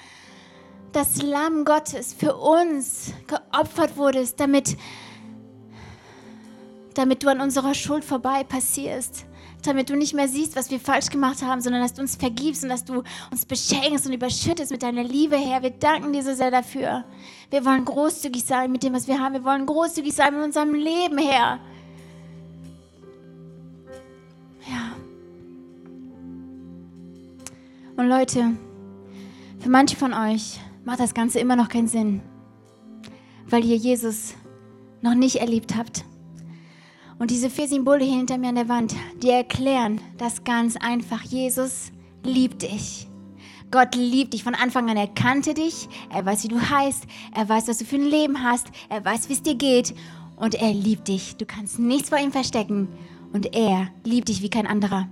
das 0.90 1.22
Lamm 1.22 1.64
Gottes 1.64 2.12
für 2.12 2.34
uns 2.34 3.12
geopfert 3.28 3.96
wurdest, 3.96 4.40
damit, 4.40 4.76
damit 6.94 7.22
du 7.22 7.28
an 7.28 7.40
unserer 7.40 7.74
Schuld 7.74 8.04
vorbei 8.04 8.42
passierst 8.42 9.26
damit 9.66 9.90
du 9.90 9.96
nicht 9.96 10.14
mehr 10.14 10.28
siehst, 10.28 10.56
was 10.56 10.70
wir 10.70 10.80
falsch 10.80 11.10
gemacht 11.10 11.42
haben, 11.42 11.60
sondern 11.60 11.82
dass 11.82 11.94
du 11.94 12.02
uns 12.02 12.16
vergibst 12.16 12.62
und 12.62 12.70
dass 12.70 12.84
du 12.84 13.02
uns 13.30 13.44
beschenkst 13.44 14.06
und 14.06 14.12
überschüttest 14.12 14.70
mit 14.70 14.82
deiner 14.82 15.04
Liebe, 15.04 15.36
Herr. 15.36 15.62
Wir 15.62 15.70
danken 15.70 16.12
dir 16.12 16.22
so 16.22 16.34
sehr 16.34 16.50
dafür. 16.50 17.04
Wir 17.50 17.64
wollen 17.64 17.84
großzügig 17.84 18.44
sein 18.44 18.72
mit 18.72 18.82
dem, 18.82 18.94
was 18.94 19.06
wir 19.08 19.18
haben. 19.18 19.34
Wir 19.34 19.44
wollen 19.44 19.66
großzügig 19.66 20.14
sein 20.14 20.34
mit 20.34 20.44
unserem 20.44 20.74
Leben, 20.74 21.18
Herr. 21.18 21.58
Ja. 24.68 24.96
Und 27.96 28.08
Leute, 28.08 28.52
für 29.60 29.70
manche 29.70 29.96
von 29.96 30.12
euch 30.12 30.58
macht 30.84 31.00
das 31.00 31.14
Ganze 31.14 31.40
immer 31.40 31.56
noch 31.56 31.68
keinen 31.68 31.88
Sinn, 31.88 32.20
weil 33.48 33.64
ihr 33.64 33.76
Jesus 33.76 34.34
noch 35.02 35.14
nicht 35.14 35.36
erlebt 35.36 35.76
habt. 35.76 36.04
Und 37.18 37.30
diese 37.30 37.48
vier 37.48 37.66
Symbole 37.66 38.04
hier 38.04 38.16
hinter 38.16 38.36
mir 38.36 38.48
an 38.48 38.56
der 38.56 38.68
Wand, 38.68 38.94
die 39.22 39.30
erklären 39.30 40.00
das 40.18 40.44
ganz 40.44 40.76
einfach. 40.76 41.22
Jesus 41.22 41.90
liebt 42.22 42.62
dich. 42.62 43.06
Gott 43.70 43.94
liebt 43.94 44.34
dich 44.34 44.44
von 44.44 44.54
Anfang 44.54 44.90
an. 44.90 44.96
Er 44.96 45.08
kannte 45.08 45.54
dich. 45.54 45.88
Er 46.12 46.24
weiß, 46.24 46.44
wie 46.44 46.48
du 46.48 46.60
heißt. 46.60 47.04
Er 47.34 47.48
weiß, 47.48 47.68
was 47.68 47.78
du 47.78 47.84
für 47.84 47.96
ein 47.96 48.04
Leben 48.04 48.42
hast. 48.42 48.66
Er 48.88 49.04
weiß, 49.04 49.28
wie 49.28 49.32
es 49.32 49.42
dir 49.42 49.54
geht. 49.54 49.94
Und 50.36 50.54
er 50.54 50.72
liebt 50.72 51.08
dich. 51.08 51.36
Du 51.36 51.46
kannst 51.46 51.78
nichts 51.78 52.10
vor 52.10 52.18
ihm 52.18 52.32
verstecken. 52.32 52.88
Und 53.32 53.54
er 53.56 53.88
liebt 54.04 54.28
dich 54.28 54.42
wie 54.42 54.50
kein 54.50 54.66
anderer. 54.66 55.08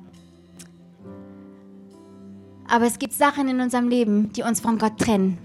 Aber 2.68 2.86
es 2.86 2.98
gibt 2.98 3.12
Sachen 3.12 3.48
in 3.48 3.60
unserem 3.60 3.88
Leben, 3.88 4.32
die 4.32 4.42
uns 4.42 4.60
von 4.60 4.78
Gott 4.78 4.98
trennen. 4.98 5.38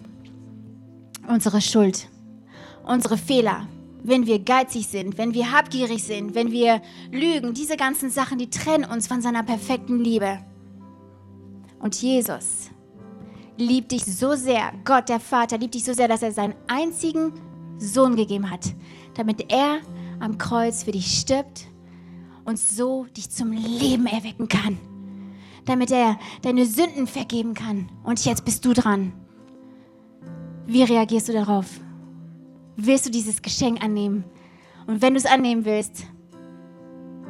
Unsere 1.28 1.62
Schuld, 1.62 2.08
unsere 2.84 3.17
Fehler, 3.17 3.67
wenn 4.04 4.26
wir 4.26 4.40
geizig 4.40 4.88
sind, 4.88 5.18
wenn 5.18 5.34
wir 5.34 5.52
habgierig 5.52 6.04
sind, 6.04 6.36
wenn 6.36 6.52
wir 6.52 6.82
lügen, 7.12 7.54
diese 7.54 7.78
ganzen 7.78 8.10
Sachen, 8.10 8.38
die 8.38 8.50
trennen 8.50 8.86
uns 8.86 9.08
von 9.08 9.22
seiner 9.22 9.44
perfekten 9.44 10.00
Liebe. 10.00 10.40
Und 11.80 12.02
Jesus 12.02 12.70
liebt 13.58 13.92
dich 13.92 14.06
so 14.06 14.36
sehr, 14.36 14.72
Gott 14.86 15.10
der 15.10 15.20
Vater 15.20 15.58
liebt 15.58 15.76
dich 15.76 15.84
so 15.84 15.94
sehr, 15.94 16.08
dass 16.08 16.22
er 16.22 16.32
seinen 16.32 16.56
einzigen 16.68 17.34
Sohn 17.78 18.16
gegeben 18.16 18.50
hat, 18.50 18.74
damit 19.16 19.52
er 19.52 19.80
am 20.20 20.38
Kreuz 20.38 20.84
für 20.84 20.92
dich 20.92 21.20
stirbt 21.20 21.68
und 22.46 22.58
so 22.58 23.06
dich 23.16 23.30
zum 23.30 23.52
Leben 23.52 24.06
erwecken 24.06 24.48
kann, 24.48 24.78
damit 25.66 25.92
er 25.92 26.18
deine 26.42 26.66
Sünden 26.66 27.06
vergeben 27.08 27.54
kann. 27.54 27.90
Und 28.04 28.24
jetzt 28.26 28.46
bist 28.46 28.66
du 28.66 28.74
dran. 28.74 29.14
Wie 30.66 30.84
reagierst 30.84 31.30
du 31.30 31.34
darauf? 31.34 31.80
Willst 32.82 33.06
du 33.06 33.12
dieses 33.12 33.42
Geschenk 33.42 33.84
annehmen? 33.84 34.24
Und 34.88 35.02
wenn 35.02 35.13
du 35.13 35.20
es 35.20 35.26
annehmen 35.26 35.65
willst, 35.65 36.06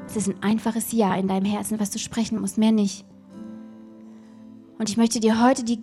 es 0.05 0.15
ist 0.15 0.27
ein 0.27 0.43
einfaches 0.43 0.91
Ja 0.91 1.15
in 1.15 1.27
deinem 1.27 1.45
Herzen, 1.45 1.79
was 1.79 1.89
du 1.89 1.97
sprechen 1.97 2.39
musst, 2.39 2.59
mehr 2.59 2.71
nicht. 2.71 3.03
Und 4.77 4.89
ich 4.89 4.97
möchte 4.97 5.19
dir 5.19 5.43
heute 5.43 5.63
die 5.63 5.79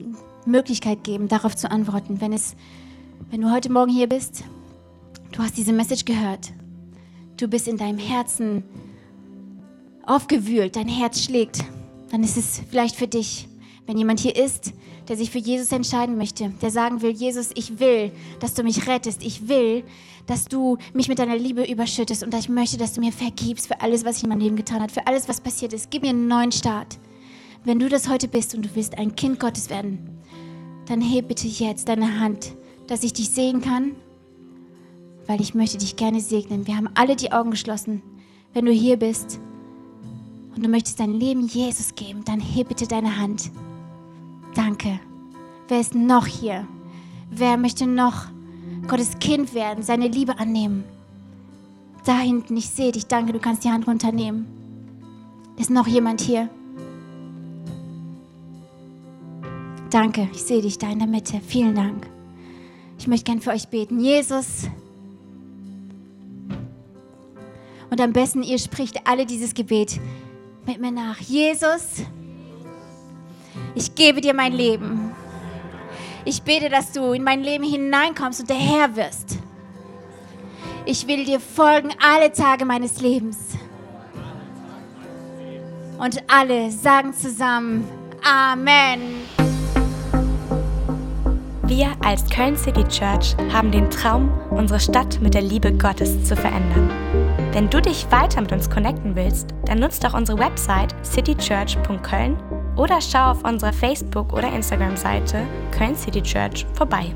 Möglichkeit 0.46 1.02
geben, 1.02 1.26
darauf 1.26 1.57
zu 1.57 1.68
antworten. 1.68 2.20
Wenn, 2.20 2.33
es, 2.33 2.55
wenn 3.31 3.40
du 3.40 3.50
heute 3.50 3.72
Morgen 3.72 3.90
hier 3.90 4.09
bist, 4.09 4.44
du 5.33 5.40
hast 5.40 5.57
diese 5.57 5.72
Message 5.72 6.05
gehört, 6.05 6.52
du 7.37 7.48
bist 7.48 7.66
in 7.66 7.76
deinem 7.76 7.98
Herzen 7.98 8.62
aufgewühlt, 10.07 10.76
dein 10.76 10.88
Herz 10.88 11.24
schlägt, 11.24 11.64
dann 12.12 12.22
ist 12.22 12.37
es 12.37 12.62
vielleicht 12.70 12.94
für 12.94 13.09
dich 13.09 13.48
wenn 13.87 13.96
jemand 13.96 14.20
hier 14.20 14.37
ist, 14.37 14.72
der 15.09 15.16
sich 15.16 15.31
für 15.31 15.38
Jesus 15.38 15.73
entscheiden 15.73 16.16
möchte, 16.16 16.51
der 16.62 16.71
sagen 16.71 17.03
will, 17.03 17.11
Jesus, 17.11 17.51
ich 17.55 17.79
will, 17.79 18.12
dass 18.40 18.55
du 18.55 18.62
mich 18.62 18.87
rettest, 18.87 19.25
ich 19.25 19.49
will, 19.49 19.85
dass 20.27 20.47
du 20.47 20.79
mich 20.92 21.09
mit 21.09 21.19
deiner 21.19 21.37
Liebe 21.37 21.64
überschüttest 21.64 22.23
und 22.23 22.35
ich 22.35 22.49
möchte, 22.49 22.77
dass 22.77 22.92
du 22.92 23.01
mir 23.01 23.12
vergibst 23.12 23.69
für 23.69 23.81
alles, 23.81 24.05
was 24.05 24.19
ich 24.19 24.25
in 24.25 24.29
meinem 24.29 24.40
Leben 24.40 24.57
getan 24.57 24.83
habe, 24.83 24.92
für 24.92 25.07
alles, 25.07 25.29
was 25.29 25.40
passiert 25.40 25.73
ist. 25.73 25.90
Gib 25.90 26.03
mir 26.03 26.11
einen 26.11 26.29
neuen 26.29 26.53
Start. 26.53 26.99
Wenn 27.64 27.79
du 27.79 27.88
das 27.88 28.09
heute 28.09 28.29
bist 28.29 28.55
und 28.55 28.64
du 28.64 28.69
willst 28.75 28.99
ein 28.99 29.16
Kind 29.16 29.40
Gottes 29.40 29.71
werden, 29.71 30.21
dann 30.87 31.01
heb 31.01 31.29
bitte 31.29 31.49
jetzt 31.49 31.88
deine 31.88 32.21
Hand, 32.21 32.55
dass 32.87 33.03
ich 33.03 33.12
dich 33.12 33.31
sehen 33.31 33.61
kann, 33.61 33.92
weil 35.27 35.40
ich 35.40 35.54
möchte 35.54 35.79
dich 35.79 35.96
gerne 35.96 36.21
segnen. 36.21 36.67
Wir 36.67 36.77
haben 36.77 36.88
alle 36.94 37.17
die 37.17 37.33
Augen 37.33 37.50
geschlossen. 37.50 38.02
Wenn 38.52 38.67
du 38.67 38.73
hier 38.73 38.96
bist 38.96 39.40
und 40.54 40.65
du 40.65 40.69
möchtest 40.69 41.00
dein 41.00 41.13
Leben 41.13 41.46
Jesus 41.46 41.94
geben, 41.94 42.25
dann 42.25 42.40
heb 42.40 42.69
bitte 42.69 42.87
deine 42.87 43.19
Hand. 43.19 43.50
Danke. 44.57 44.98
Wer 45.69 45.81
ist 45.81 45.94
noch 45.94 46.27
hier? 46.27 46.67
Wer 47.31 47.59
möchte 47.59 47.87
noch 47.87 48.27
Gottes 48.88 49.19
Kind 49.19 49.52
werden, 49.52 49.83
seine 49.83 50.09
Liebe 50.09 50.38
annehmen? 50.38 50.85
Da 52.07 52.19
hinten, 52.21 52.57
ich 52.57 52.71
sehe 52.71 52.90
dich. 52.90 53.07
Danke, 53.07 53.35
du 53.35 53.38
kannst 53.38 53.65
die 53.65 53.71
Hand 53.71 53.87
runternehmen. 53.87 54.46
Ist 55.59 55.69
noch 55.69 55.87
jemand 55.87 56.23
hier? 56.23 56.48
Danke, 59.90 60.29
ich 60.33 60.42
sehe 60.42 60.63
dich 60.63 60.79
da 60.79 60.90
in 60.90 61.00
der 61.00 61.09
Mitte. 61.09 61.40
Vielen 61.46 61.75
Dank. 61.75 62.07
Ich 62.98 63.07
möchte 63.07 63.25
gern 63.25 63.42
für 63.42 63.50
euch 63.50 63.69
beten. 63.69 64.00
Jesus. 64.00 64.69
Und 67.90 68.00
am 68.00 68.13
besten, 68.13 68.42
ihr 68.42 68.59
spricht 68.59 69.07
alle 69.07 69.27
dieses 69.27 69.52
Gebet 69.52 70.00
mit 70.67 70.81
mir 70.81 70.92
nach. 70.92 71.21
Jesus 71.21 72.07
ich 73.77 73.94
gebe 73.94 74.20
dir 74.20 74.35
mein 74.35 74.52
Leben. 74.52 75.12
Ich 76.24 76.42
bete, 76.42 76.68
dass 76.68 76.90
du 76.90 77.12
in 77.12 77.22
mein 77.22 77.42
Leben 77.42 77.62
hineinkommst 77.62 78.40
und 78.40 78.50
der 78.50 78.56
Herr 78.56 78.96
wirst. 78.96 79.38
Ich 80.87 81.06
will 81.06 81.24
dir 81.24 81.38
folgen 81.38 81.90
alle 82.02 82.33
Tage 82.33 82.64
meines 82.64 83.00
Lebens. 83.00 83.38
Und 85.98 86.22
alle 86.27 86.70
sagen 86.70 87.12
zusammen 87.14 87.87
Amen. 88.24 89.00
Wir 91.64 91.92
als 92.04 92.29
Köln 92.31 92.56
City 92.56 92.85
Church 92.85 93.37
haben 93.52 93.70
den 93.70 93.90
Traum, 93.90 94.33
unsere 94.50 94.81
Stadt 94.81 95.20
mit 95.20 95.35
der 95.35 95.42
Liebe 95.42 95.72
Gottes 95.72 96.24
zu 96.24 96.35
verändern. 96.35 96.90
Wenn 97.52 97.68
du 97.68 97.81
dich 97.81 98.06
weiter 98.10 98.40
mit 98.40 98.52
uns 98.52 98.70
connecten 98.70 99.14
willst, 99.16 99.48
dann 99.64 99.81
nutzt 99.81 100.02
doch 100.04 100.14
unsere 100.14 100.38
Website 100.38 100.94
citychurch.köln 101.04 102.37
oder 102.77 103.00
schau 103.00 103.31
auf 103.33 103.44
unserer 103.44 103.72
Facebook- 103.72 104.33
oder 104.33 104.52
Instagram-Seite 104.52 105.42
Köln 105.77 105.96
City 105.96 106.22
Church 106.22 106.66
vorbei. 106.74 107.12